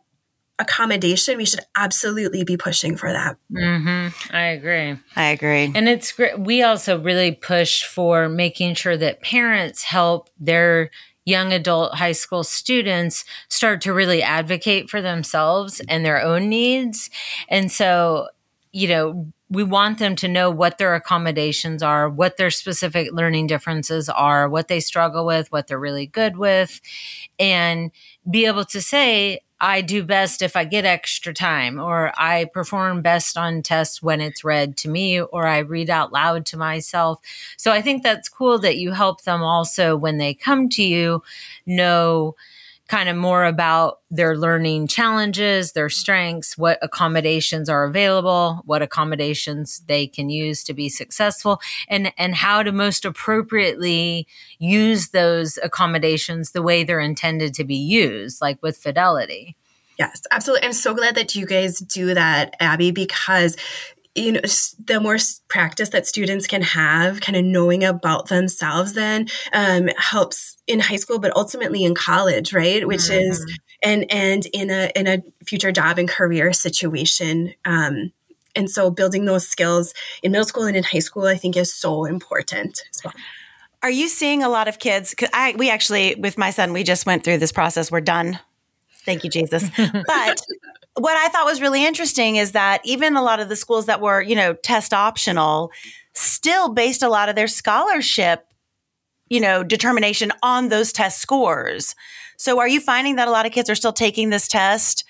accommodation, 0.60 1.38
we 1.38 1.44
should 1.44 1.64
absolutely 1.76 2.44
be 2.44 2.56
pushing 2.56 2.96
for 2.96 3.12
that. 3.12 3.36
Mm-hmm. 3.52 4.34
I 4.34 4.42
agree. 4.48 4.96
I 5.16 5.24
agree. 5.30 5.72
And 5.74 5.88
it's 5.88 6.12
great. 6.12 6.38
We 6.38 6.62
also 6.62 7.00
really 7.00 7.32
push 7.32 7.82
for 7.84 8.28
making 8.28 8.74
sure 8.74 8.96
that 8.96 9.22
parents 9.22 9.82
help 9.82 10.30
their 10.38 10.90
young 11.24 11.52
adult 11.52 11.94
high 11.94 12.12
school 12.12 12.44
students 12.44 13.24
start 13.48 13.80
to 13.82 13.92
really 13.92 14.22
advocate 14.22 14.90
for 14.90 15.02
themselves 15.02 15.80
and 15.88 16.04
their 16.04 16.20
own 16.20 16.48
needs. 16.48 17.10
And 17.48 17.70
so, 17.70 18.28
you 18.72 18.88
know, 18.88 19.32
we 19.48 19.64
want 19.64 19.98
them 19.98 20.14
to 20.16 20.28
know 20.28 20.50
what 20.50 20.78
their 20.78 20.94
accommodations 20.94 21.82
are, 21.82 22.08
what 22.08 22.36
their 22.36 22.50
specific 22.50 23.10
learning 23.12 23.48
differences 23.48 24.08
are, 24.08 24.48
what 24.48 24.68
they 24.68 24.78
struggle 24.78 25.26
with, 25.26 25.50
what 25.50 25.66
they're 25.66 25.78
really 25.78 26.06
good 26.06 26.36
with, 26.36 26.80
and 27.38 27.90
be 28.30 28.46
able 28.46 28.64
to 28.66 28.80
say, 28.80 29.40
I 29.60 29.82
do 29.82 30.02
best 30.02 30.40
if 30.42 30.56
I 30.56 30.64
get 30.64 30.84
extra 30.86 31.34
time, 31.34 31.78
or 31.78 32.12
I 32.16 32.46
perform 32.46 33.02
best 33.02 33.36
on 33.36 33.62
tests 33.62 34.02
when 34.02 34.20
it's 34.20 34.42
read 34.44 34.76
to 34.78 34.88
me, 34.88 35.20
or 35.20 35.46
I 35.46 35.58
read 35.58 35.90
out 35.90 36.12
loud 36.12 36.46
to 36.46 36.56
myself. 36.56 37.20
So 37.58 37.70
I 37.72 37.82
think 37.82 38.02
that's 38.02 38.28
cool 38.28 38.58
that 38.60 38.78
you 38.78 38.92
help 38.92 39.22
them 39.22 39.42
also 39.42 39.96
when 39.96 40.18
they 40.18 40.34
come 40.34 40.68
to 40.70 40.82
you 40.82 41.22
know 41.66 42.34
kind 42.90 43.08
of 43.08 43.16
more 43.16 43.44
about 43.44 44.00
their 44.10 44.36
learning 44.36 44.88
challenges, 44.88 45.72
their 45.72 45.88
strengths, 45.88 46.58
what 46.58 46.76
accommodations 46.82 47.68
are 47.68 47.84
available, 47.84 48.62
what 48.64 48.82
accommodations 48.82 49.80
they 49.86 50.08
can 50.08 50.28
use 50.28 50.64
to 50.64 50.74
be 50.74 50.88
successful, 50.88 51.60
and, 51.86 52.12
and 52.18 52.34
how 52.34 52.64
to 52.64 52.72
most 52.72 53.04
appropriately 53.04 54.26
use 54.58 55.10
those 55.10 55.56
accommodations 55.62 56.50
the 56.50 56.62
way 56.62 56.82
they're 56.82 56.98
intended 56.98 57.54
to 57.54 57.62
be 57.62 57.76
used, 57.76 58.40
like 58.40 58.60
with 58.60 58.76
fidelity. 58.76 59.56
Yes, 59.96 60.22
absolutely. 60.32 60.66
I'm 60.66 60.72
so 60.72 60.92
glad 60.92 61.14
that 61.14 61.36
you 61.36 61.46
guys 61.46 61.78
do 61.78 62.12
that, 62.14 62.56
Abby, 62.58 62.90
because 62.90 63.56
you 64.14 64.32
know 64.32 64.40
the 64.84 65.00
more 65.00 65.18
practice 65.48 65.90
that 65.90 66.06
students 66.06 66.46
can 66.46 66.62
have 66.62 67.20
kind 67.20 67.36
of 67.36 67.44
knowing 67.44 67.84
about 67.84 68.28
themselves 68.28 68.94
then 68.94 69.28
um, 69.52 69.88
helps 69.96 70.56
in 70.66 70.80
high 70.80 70.96
school 70.96 71.18
but 71.18 71.34
ultimately 71.36 71.84
in 71.84 71.94
college 71.94 72.52
right 72.52 72.86
which 72.86 73.00
mm-hmm. 73.00 73.30
is 73.30 73.58
and 73.82 74.10
and 74.10 74.46
in 74.52 74.70
a 74.70 74.90
in 74.96 75.06
a 75.06 75.22
future 75.44 75.72
job 75.72 75.98
and 75.98 76.08
career 76.08 76.52
situation 76.52 77.52
um, 77.64 78.12
and 78.56 78.68
so 78.68 78.90
building 78.90 79.26
those 79.26 79.46
skills 79.46 79.94
in 80.22 80.32
middle 80.32 80.46
school 80.46 80.64
and 80.64 80.76
in 80.76 80.82
high 80.82 80.98
school 80.98 81.26
i 81.26 81.36
think 81.36 81.56
is 81.56 81.72
so 81.72 82.04
important 82.04 82.82
as 82.94 83.04
well 83.04 83.14
are 83.82 83.90
you 83.90 84.08
seeing 84.08 84.42
a 84.42 84.48
lot 84.48 84.68
of 84.68 84.78
kids 84.78 85.14
I, 85.32 85.54
we 85.56 85.70
actually 85.70 86.16
with 86.16 86.36
my 86.36 86.50
son 86.50 86.72
we 86.72 86.82
just 86.82 87.06
went 87.06 87.22
through 87.22 87.38
this 87.38 87.52
process 87.52 87.92
we're 87.92 88.00
done 88.00 88.40
thank 89.04 89.24
you 89.24 89.30
jesus 89.30 89.68
but 89.76 90.40
what 91.00 91.16
I 91.16 91.28
thought 91.28 91.46
was 91.46 91.60
really 91.60 91.84
interesting 91.84 92.36
is 92.36 92.52
that 92.52 92.80
even 92.84 93.16
a 93.16 93.22
lot 93.22 93.40
of 93.40 93.48
the 93.48 93.56
schools 93.56 93.86
that 93.86 94.00
were, 94.00 94.20
you 94.20 94.34
know, 94.34 94.54
test 94.54 94.92
optional 94.92 95.70
still 96.14 96.68
based 96.68 97.02
a 97.02 97.08
lot 97.08 97.28
of 97.28 97.36
their 97.36 97.46
scholarship, 97.46 98.44
you 99.28 99.40
know, 99.40 99.62
determination 99.62 100.32
on 100.42 100.68
those 100.68 100.92
test 100.92 101.20
scores. 101.20 101.94
So 102.36 102.58
are 102.58 102.68
you 102.68 102.80
finding 102.80 103.16
that 103.16 103.28
a 103.28 103.30
lot 103.30 103.46
of 103.46 103.52
kids 103.52 103.70
are 103.70 103.74
still 103.74 103.92
taking 103.92 104.30
this 104.30 104.48
test 104.48 105.04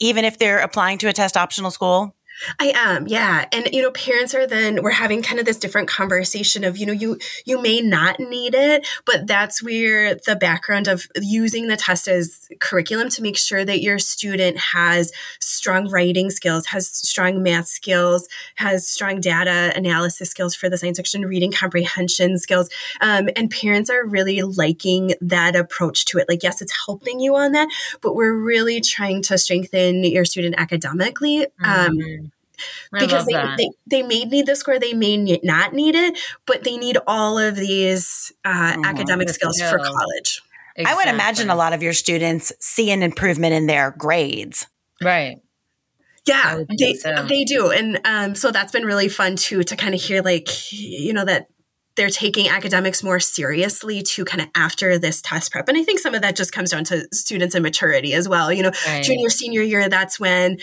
even 0.00 0.24
if 0.24 0.38
they're 0.38 0.58
applying 0.58 0.98
to 0.98 1.08
a 1.08 1.12
test 1.12 1.36
optional 1.36 1.70
school? 1.70 2.14
I 2.58 2.72
am, 2.74 3.06
yeah. 3.06 3.46
And 3.52 3.68
you 3.72 3.82
know, 3.82 3.90
parents 3.90 4.34
are 4.34 4.46
then 4.46 4.82
we're 4.82 4.90
having 4.90 5.22
kind 5.22 5.38
of 5.38 5.46
this 5.46 5.56
different 5.56 5.88
conversation 5.88 6.64
of, 6.64 6.76
you 6.76 6.86
know, 6.86 6.92
you 6.92 7.18
you 7.44 7.60
may 7.60 7.80
not 7.80 8.20
need 8.20 8.54
it, 8.54 8.86
but 9.06 9.26
that's 9.26 9.62
where 9.62 10.14
the 10.14 10.36
background 10.36 10.88
of 10.88 11.06
using 11.20 11.68
the 11.68 11.76
test 11.76 12.08
as 12.08 12.48
curriculum 12.60 13.08
to 13.10 13.22
make 13.22 13.36
sure 13.36 13.64
that 13.64 13.80
your 13.80 13.98
student 13.98 14.56
has 14.56 15.12
strong 15.40 15.88
writing 15.88 16.30
skills, 16.30 16.66
has 16.66 16.88
strong 16.88 17.42
math 17.42 17.68
skills, 17.68 18.28
has 18.56 18.88
strong 18.88 19.20
data 19.20 19.72
analysis 19.76 20.30
skills 20.30 20.54
for 20.54 20.68
the 20.68 20.76
science 20.76 20.98
fiction 20.98 21.24
reading 21.24 21.52
comprehension 21.52 22.38
skills. 22.38 22.68
Um, 23.00 23.28
and 23.36 23.50
parents 23.50 23.90
are 23.90 24.04
really 24.04 24.42
liking 24.42 25.14
that 25.20 25.56
approach 25.56 26.04
to 26.06 26.18
it. 26.18 26.28
Like, 26.28 26.42
yes, 26.42 26.60
it's 26.60 26.74
helping 26.86 27.20
you 27.20 27.36
on 27.36 27.52
that, 27.52 27.68
but 28.02 28.14
we're 28.14 28.36
really 28.36 28.80
trying 28.80 29.22
to 29.22 29.38
strengthen 29.38 30.04
your 30.04 30.24
student 30.24 30.56
academically. 30.58 31.46
Um, 31.62 31.98
mm-hmm 31.98 32.26
because 32.92 33.26
they, 33.26 33.34
they, 33.56 33.70
they, 33.86 34.02
may 34.02 34.24
need 34.24 34.46
the 34.46 34.56
score, 34.56 34.78
they 34.78 34.94
may 34.94 35.16
not 35.42 35.72
need 35.72 35.94
it, 35.94 36.18
but 36.46 36.64
they 36.64 36.76
need 36.76 36.98
all 37.06 37.38
of 37.38 37.56
these 37.56 38.32
uh, 38.44 38.72
mm-hmm. 38.72 38.84
academic 38.84 39.28
skills 39.30 39.60
for 39.60 39.78
college. 39.78 40.42
Exactly. 40.76 40.84
I 40.92 40.94
would 40.94 41.14
imagine 41.14 41.50
a 41.50 41.54
lot 41.54 41.72
of 41.72 41.82
your 41.82 41.92
students 41.92 42.52
see 42.60 42.90
an 42.90 43.02
improvement 43.02 43.54
in 43.54 43.66
their 43.66 43.92
grades. 43.96 44.66
Right. 45.02 45.40
Yeah, 46.26 46.62
they, 46.78 46.94
so. 46.94 47.26
they 47.28 47.44
do. 47.44 47.70
And 47.70 48.00
um, 48.04 48.34
so 48.34 48.50
that's 48.50 48.72
been 48.72 48.84
really 48.84 49.08
fun 49.08 49.36
too, 49.36 49.62
to 49.62 49.76
kind 49.76 49.94
of 49.94 50.00
hear 50.00 50.22
like, 50.22 50.72
you 50.72 51.12
know, 51.12 51.24
that 51.24 51.48
they're 51.96 52.10
taking 52.10 52.48
academics 52.48 53.02
more 53.02 53.20
seriously 53.20 54.02
to 54.02 54.24
kind 54.24 54.40
of 54.40 54.48
after 54.54 54.98
this 54.98 55.20
test 55.20 55.52
prep. 55.52 55.68
And 55.68 55.78
I 55.78 55.84
think 55.84 56.00
some 56.00 56.14
of 56.14 56.22
that 56.22 56.34
just 56.34 56.52
comes 56.52 56.70
down 56.70 56.84
to 56.84 57.06
students 57.12 57.54
and 57.54 57.62
maturity 57.62 58.14
as 58.14 58.28
well. 58.28 58.52
You 58.52 58.64
know, 58.64 58.72
right. 58.86 59.04
junior, 59.04 59.28
senior 59.28 59.62
year, 59.62 59.88
that's 59.88 60.18
when 60.18 60.56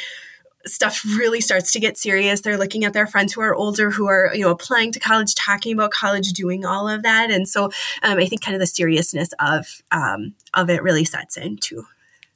stuff 0.66 1.04
really 1.18 1.42
starts 1.42 1.72
to 1.74 1.80
get 1.80 1.98
serious. 1.98 2.42
They're 2.42 2.58
looking 2.58 2.86
at 2.86 2.94
their 2.94 3.08
friends 3.08 3.34
who 3.34 3.42
are 3.42 3.56
older, 3.56 3.92
who 3.92 4.08
are 4.08 4.32
you 4.34 4.42
know 4.42 4.52
applying 4.52 4.92
to 4.94 5.00
college, 5.00 5.36
talking 5.36 5.74
about 5.74 5.92
college, 5.92 6.32
doing 6.34 6.66
all 6.66 6.88
of 6.88 7.04
that, 7.04 7.32
and 7.32 7.48
so 7.48 7.66
um, 8.04 8.18
I 8.18 8.28
think 8.28 8.42
kind 8.42 8.56
of 8.56 8.60
the 8.60 8.68
seriousness 8.68 9.30
of 9.40 9.82
um, 9.92 10.36
of 10.54 10.70
it 10.70 10.84
really 10.84 11.06
sets 11.06 11.38
in 11.38 11.58
too. 11.58 11.86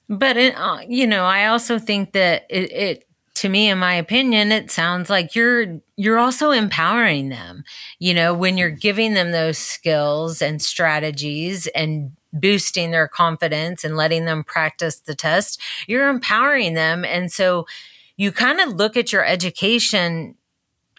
But 0.07 0.37
it, 0.37 0.55
uh, 0.55 0.79
you 0.87 1.07
know, 1.07 1.25
I 1.25 1.47
also 1.47 1.79
think 1.79 2.11
that 2.13 2.45
it, 2.49 2.71
it 2.71 3.07
to 3.35 3.49
me 3.49 3.69
in 3.69 3.77
my 3.77 3.93
opinion 3.93 4.51
it 4.51 4.71
sounds 4.71 5.09
like 5.09 5.35
you're 5.35 5.81
you're 5.97 6.17
also 6.17 6.51
empowering 6.51 7.29
them 7.29 7.63
you 7.99 8.13
know 8.13 8.33
when 8.33 8.57
you're 8.57 8.69
giving 8.69 9.13
them 9.13 9.31
those 9.31 9.57
skills 9.57 10.41
and 10.41 10.61
strategies 10.61 11.67
and 11.67 12.15
boosting 12.33 12.91
their 12.91 13.07
confidence 13.07 13.83
and 13.83 13.95
letting 13.95 14.25
them 14.25 14.43
practice 14.43 14.99
the 15.01 15.15
test 15.15 15.61
you're 15.85 16.09
empowering 16.09 16.73
them 16.73 17.03
and 17.03 17.31
so 17.31 17.65
you 18.17 18.31
kind 18.31 18.59
of 18.59 18.75
look 18.75 18.97
at 18.97 19.11
your 19.11 19.25
education 19.25 20.35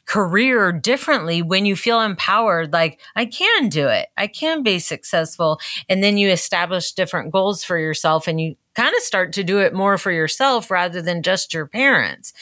career 0.06 0.70
differently 0.70 1.42
when 1.42 1.66
you 1.66 1.74
feel 1.74 2.00
empowered 2.00 2.72
like 2.72 3.00
i 3.16 3.26
can 3.26 3.68
do 3.68 3.88
it. 3.88 4.08
I 4.16 4.28
can 4.28 4.62
be 4.62 4.78
successful. 4.78 5.60
And 5.88 6.02
then 6.02 6.16
you 6.16 6.30
establish 6.30 6.92
different 6.92 7.32
goals 7.32 7.64
for 7.64 7.76
yourself 7.76 8.28
and 8.28 8.40
you 8.40 8.56
kind 8.74 8.94
of 8.94 9.02
start 9.02 9.32
to 9.32 9.42
do 9.42 9.58
it 9.58 9.74
more 9.74 9.98
for 9.98 10.12
yourself 10.12 10.70
rather 10.70 11.02
than 11.02 11.22
just 11.22 11.52
your 11.52 11.66
parents. 11.66 12.32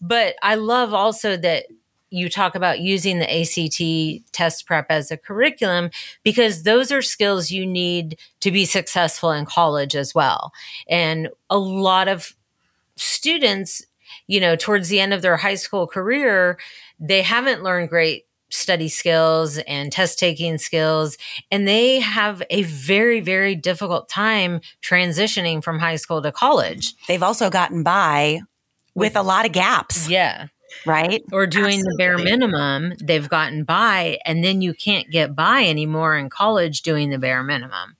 But 0.00 0.36
i 0.42 0.54
love 0.54 0.94
also 0.94 1.36
that 1.36 1.66
you 2.10 2.28
talk 2.30 2.54
about 2.54 2.78
using 2.80 3.18
the 3.18 3.28
ACT 3.28 4.32
test 4.32 4.66
prep 4.66 4.86
as 4.88 5.10
a 5.10 5.16
curriculum 5.16 5.90
because 6.22 6.62
those 6.62 6.92
are 6.92 7.02
skills 7.02 7.50
you 7.50 7.66
need 7.66 8.16
to 8.38 8.52
be 8.52 8.64
successful 8.64 9.32
in 9.32 9.44
college 9.44 9.96
as 9.96 10.14
well. 10.14 10.52
And 10.88 11.28
a 11.50 11.58
lot 11.58 12.06
of 12.06 12.34
students 12.96 13.84
you 14.26 14.40
know, 14.40 14.56
towards 14.56 14.88
the 14.88 15.00
end 15.00 15.12
of 15.12 15.22
their 15.22 15.36
high 15.36 15.54
school 15.54 15.86
career, 15.86 16.58
they 16.98 17.22
haven't 17.22 17.62
learned 17.62 17.88
great 17.88 18.24
study 18.50 18.88
skills 18.88 19.58
and 19.58 19.90
test 19.90 20.18
taking 20.18 20.58
skills. 20.58 21.18
And 21.50 21.66
they 21.66 22.00
have 22.00 22.42
a 22.50 22.62
very, 22.62 23.20
very 23.20 23.54
difficult 23.54 24.08
time 24.08 24.60
transitioning 24.82 25.62
from 25.62 25.78
high 25.78 25.96
school 25.96 26.22
to 26.22 26.32
college. 26.32 26.94
They've 27.08 27.22
also 27.22 27.50
gotten 27.50 27.82
by 27.82 28.40
with, 28.94 29.14
with 29.14 29.16
a 29.16 29.22
lot 29.22 29.46
of 29.46 29.52
gaps. 29.52 30.08
Yeah. 30.08 30.48
Right. 30.86 31.22
Or 31.30 31.46
doing 31.46 31.78
Absolutely. 31.78 31.92
the 31.92 31.96
bare 31.98 32.18
minimum, 32.18 32.94
they've 33.00 33.28
gotten 33.28 33.64
by, 33.64 34.18
and 34.24 34.42
then 34.42 34.60
you 34.60 34.74
can't 34.74 35.08
get 35.10 35.36
by 35.36 35.64
anymore 35.64 36.16
in 36.16 36.28
college 36.28 36.82
doing 36.82 37.10
the 37.10 37.18
bare 37.18 37.42
minimum. 37.44 37.96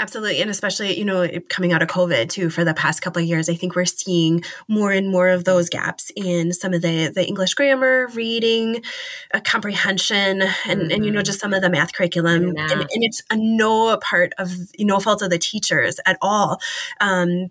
Absolutely. 0.00 0.40
And 0.42 0.50
especially, 0.50 0.98
you 0.98 1.04
know, 1.04 1.28
coming 1.48 1.72
out 1.72 1.80
of 1.80 1.88
COVID 1.88 2.28
too, 2.28 2.50
for 2.50 2.64
the 2.64 2.74
past 2.74 3.00
couple 3.00 3.22
of 3.22 3.28
years, 3.28 3.48
I 3.48 3.54
think 3.54 3.76
we're 3.76 3.84
seeing 3.84 4.42
more 4.66 4.90
and 4.90 5.08
more 5.08 5.28
of 5.28 5.44
those 5.44 5.68
gaps 5.68 6.10
in 6.16 6.52
some 6.52 6.74
of 6.74 6.82
the, 6.82 7.12
the 7.14 7.24
English 7.24 7.54
grammar, 7.54 8.08
reading, 8.08 8.82
uh, 9.32 9.40
comprehension, 9.44 10.42
and, 10.42 10.50
mm-hmm. 10.50 10.90
and, 10.90 11.04
you 11.04 11.12
know, 11.12 11.18
mm-hmm. 11.18 11.24
just 11.24 11.38
some 11.38 11.54
of 11.54 11.62
the 11.62 11.70
math 11.70 11.92
curriculum. 11.92 12.56
And, 12.56 12.72
and, 12.72 12.88
it's 13.04 13.22
a 13.30 13.36
no 13.36 13.96
part 13.98 14.32
of, 14.36 14.50
you 14.76 14.84
know, 14.84 14.98
fault 14.98 15.22
of 15.22 15.30
the 15.30 15.38
teachers 15.38 16.00
at 16.06 16.18
all. 16.20 16.60
Um, 17.00 17.50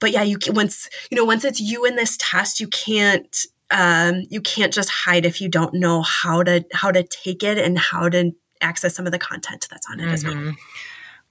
but 0.00 0.12
yeah, 0.12 0.22
you 0.22 0.38
once, 0.48 0.88
you 1.10 1.16
know, 1.16 1.24
once 1.24 1.44
it's 1.44 1.60
you 1.60 1.84
in 1.84 1.96
this 1.96 2.16
test, 2.18 2.58
you 2.58 2.68
can't, 2.68 3.44
um, 3.70 4.22
you 4.30 4.40
can't 4.40 4.72
just 4.72 4.88
hide 4.88 5.26
if 5.26 5.42
you 5.42 5.48
don't 5.50 5.74
know 5.74 6.00
how 6.00 6.42
to, 6.42 6.64
how 6.72 6.90
to 6.90 7.02
take 7.02 7.42
it 7.42 7.58
and 7.58 7.78
how 7.78 8.08
to 8.08 8.32
access 8.62 8.94
some 8.94 9.04
of 9.04 9.12
the 9.12 9.18
content 9.18 9.66
that's 9.68 9.86
on 9.90 10.00
it 10.00 10.04
mm-hmm. 10.04 10.12
as 10.12 10.24
well. 10.24 10.54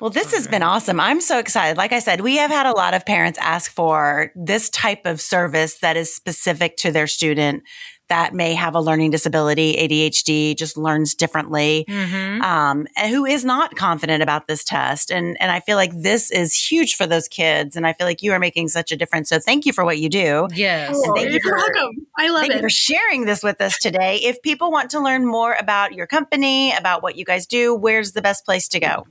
Well, 0.01 0.09
this 0.09 0.33
has 0.33 0.45
been 0.45 0.61
awesome. 0.61 0.99
I'm 0.99 1.21
so 1.21 1.39
excited. 1.39 1.77
Like 1.77 1.93
I 1.93 1.99
said, 1.99 2.19
we 2.19 2.35
have 2.35 2.51
had 2.51 2.65
a 2.65 2.73
lot 2.73 2.93
of 2.93 3.05
parents 3.05 3.39
ask 3.41 3.71
for 3.71 4.31
this 4.35 4.69
type 4.69 5.05
of 5.05 5.21
service 5.21 5.75
that 5.79 5.95
is 5.95 6.13
specific 6.13 6.75
to 6.77 6.91
their 6.91 7.07
student 7.07 7.63
that 8.09 8.33
may 8.33 8.53
have 8.53 8.75
a 8.75 8.81
learning 8.81 9.09
disability, 9.11 9.75
ADHD, 9.77 10.55
just 10.55 10.77
learns 10.77 11.15
differently, 11.15 11.85
mm-hmm. 11.87 12.41
um, 12.41 12.87
and 12.95 13.11
who 13.11 13.25
is 13.25 13.43
not 13.43 13.75
confident 13.75 14.21
about 14.21 14.47
this 14.47 14.63
test. 14.63 15.11
And 15.11 15.37
and 15.39 15.51
I 15.51 15.59
feel 15.59 15.77
like 15.77 15.91
this 15.95 16.29
is 16.29 16.53
huge 16.53 16.95
for 16.95 17.07
those 17.07 17.27
kids. 17.27 17.75
And 17.75 17.87
I 17.87 17.93
feel 17.93 18.05
like 18.05 18.21
you 18.21 18.31
are 18.33 18.39
making 18.39 18.67
such 18.67 18.91
a 18.91 18.95
difference. 18.95 19.29
So 19.29 19.39
thank 19.39 19.65
you 19.65 19.73
for 19.73 19.83
what 19.83 19.97
you 19.97 20.09
do. 20.09 20.47
Yes, 20.53 20.95
oh, 20.95 21.13
thank 21.15 21.31
you 21.31 21.39
for, 21.39 21.55
welcome. 21.55 22.05
I 22.17 22.29
love 22.29 22.49
it. 22.49 22.61
for 22.61 22.69
sharing 22.69 23.25
this 23.25 23.41
with 23.41 23.59
us 23.59 23.77
today. 23.79 24.17
If 24.17 24.41
people 24.41 24.71
want 24.71 24.91
to 24.91 24.99
learn 24.99 25.25
more 25.25 25.53
about 25.53 25.93
your 25.93 26.05
company, 26.05 26.73
about 26.75 27.01
what 27.01 27.15
you 27.15 27.25
guys 27.25 27.47
do, 27.47 27.73
where's 27.73 28.11
the 28.11 28.21
best 28.21 28.45
place 28.45 28.67
to 28.69 28.79
go? 28.79 29.07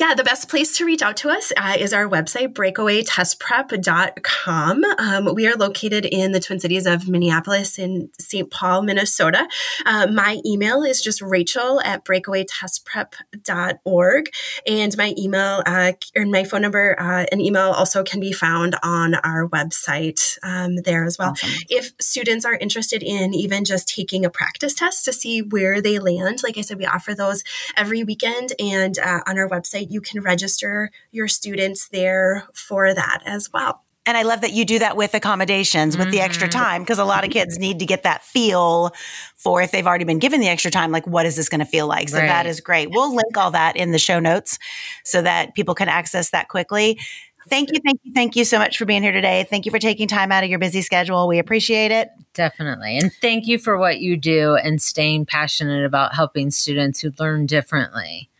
Yeah, 0.00 0.14
the 0.14 0.24
best 0.24 0.48
place 0.48 0.74
to 0.78 0.86
reach 0.86 1.02
out 1.02 1.16
to 1.18 1.28
us 1.30 1.52
uh, 1.56 1.76
is 1.78 1.92
our 1.92 2.08
website, 2.08 2.54
breakawaytestprep.com. 2.54 4.84
Um, 4.98 5.34
we 5.34 5.46
are 5.46 5.56
located 5.56 6.06
in 6.06 6.32
the 6.32 6.40
Twin 6.40 6.58
Cities 6.60 6.86
of 6.86 7.06
Minneapolis 7.08 7.78
and 7.78 8.08
St. 8.18 8.50
Paul, 8.50 8.80
Minnesota. 8.82 9.46
Uh, 9.84 10.06
my 10.06 10.40
email 10.46 10.82
is 10.82 11.02
just 11.02 11.20
rachel 11.20 11.82
at 11.82 12.04
breakawaytestprep.org. 12.04 14.30
And 14.66 14.96
my 14.96 15.12
email 15.18 15.62
uh, 15.66 15.92
or 16.16 16.24
my 16.26 16.44
phone 16.44 16.62
number 16.62 16.96
uh, 16.98 17.26
and 17.30 17.42
email 17.42 17.72
also 17.72 18.02
can 18.02 18.20
be 18.20 18.32
found 18.32 18.76
on 18.82 19.16
our 19.16 19.46
website 19.48 20.38
um, 20.42 20.76
there 20.76 21.04
as 21.04 21.18
well. 21.18 21.32
Awesome. 21.32 21.50
If 21.68 21.92
students 22.00 22.44
are 22.44 22.54
interested 22.54 23.02
in 23.02 23.34
even 23.34 23.64
just 23.64 23.88
taking 23.88 24.24
a 24.24 24.30
practice 24.30 24.74
test 24.74 25.04
to 25.04 25.12
see 25.12 25.42
where 25.42 25.82
they 25.82 25.98
land, 25.98 26.42
like 26.42 26.56
I 26.56 26.62
said, 26.62 26.78
we 26.78 26.86
offer 26.86 27.14
those 27.14 27.44
every 27.76 28.04
weekend 28.04 28.52
and 28.58 28.98
uh, 28.98 29.20
on 29.26 29.38
our 29.38 29.45
website 29.48 29.76
website, 29.76 29.90
you 29.90 30.00
can 30.00 30.22
register 30.22 30.90
your 31.10 31.28
students 31.28 31.88
there 31.88 32.48
for 32.54 32.94
that 32.94 33.22
as 33.26 33.50
well. 33.52 33.82
And 34.08 34.16
I 34.16 34.22
love 34.22 34.42
that 34.42 34.52
you 34.52 34.64
do 34.64 34.78
that 34.78 34.96
with 34.96 35.14
accommodations 35.14 35.96
with 35.96 36.06
mm-hmm. 36.06 36.12
the 36.12 36.20
extra 36.20 36.46
mm-hmm. 36.48 36.60
time 36.62 36.82
because 36.82 37.00
a 37.00 37.04
lot 37.04 37.24
of 37.24 37.30
kids 37.30 37.58
need 37.58 37.80
to 37.80 37.86
get 37.86 38.04
that 38.04 38.22
feel 38.22 38.92
for 39.34 39.62
if 39.62 39.72
they've 39.72 39.86
already 39.86 40.04
been 40.04 40.20
given 40.20 40.40
the 40.40 40.46
extra 40.46 40.70
time, 40.70 40.92
like 40.92 41.08
what 41.08 41.26
is 41.26 41.34
this 41.34 41.48
going 41.48 41.58
to 41.58 41.66
feel 41.66 41.88
like? 41.88 42.08
So 42.08 42.18
right. 42.18 42.26
that 42.26 42.46
is 42.46 42.60
great. 42.60 42.90
We'll 42.90 43.12
link 43.12 43.36
all 43.36 43.50
that 43.50 43.76
in 43.76 43.90
the 43.90 43.98
show 43.98 44.20
notes 44.20 44.60
so 45.02 45.22
that 45.22 45.54
people 45.54 45.74
can 45.74 45.88
access 45.88 46.30
that 46.30 46.48
quickly. 46.48 47.00
Thank 47.48 47.72
you, 47.72 47.80
thank 47.84 48.00
you, 48.04 48.12
thank 48.12 48.36
you 48.36 48.44
so 48.44 48.58
much 48.58 48.78
for 48.78 48.84
being 48.84 49.02
here 49.02 49.12
today. 49.12 49.44
Thank 49.48 49.66
you 49.66 49.72
for 49.72 49.78
taking 49.78 50.06
time 50.06 50.30
out 50.30 50.44
of 50.44 50.50
your 50.50 50.58
busy 50.58 50.82
schedule. 50.82 51.26
We 51.28 51.38
appreciate 51.40 51.90
it. 51.90 52.10
Definitely. 52.32 52.98
And 52.98 53.12
thank 53.20 53.46
you 53.46 53.58
for 53.58 53.76
what 53.76 53.98
you 53.98 54.16
do 54.16 54.56
and 54.56 54.80
staying 54.80 55.26
passionate 55.26 55.84
about 55.84 56.14
helping 56.14 56.50
students 56.52 57.00
who 57.00 57.12
learn 57.18 57.46
differently. 57.46 58.30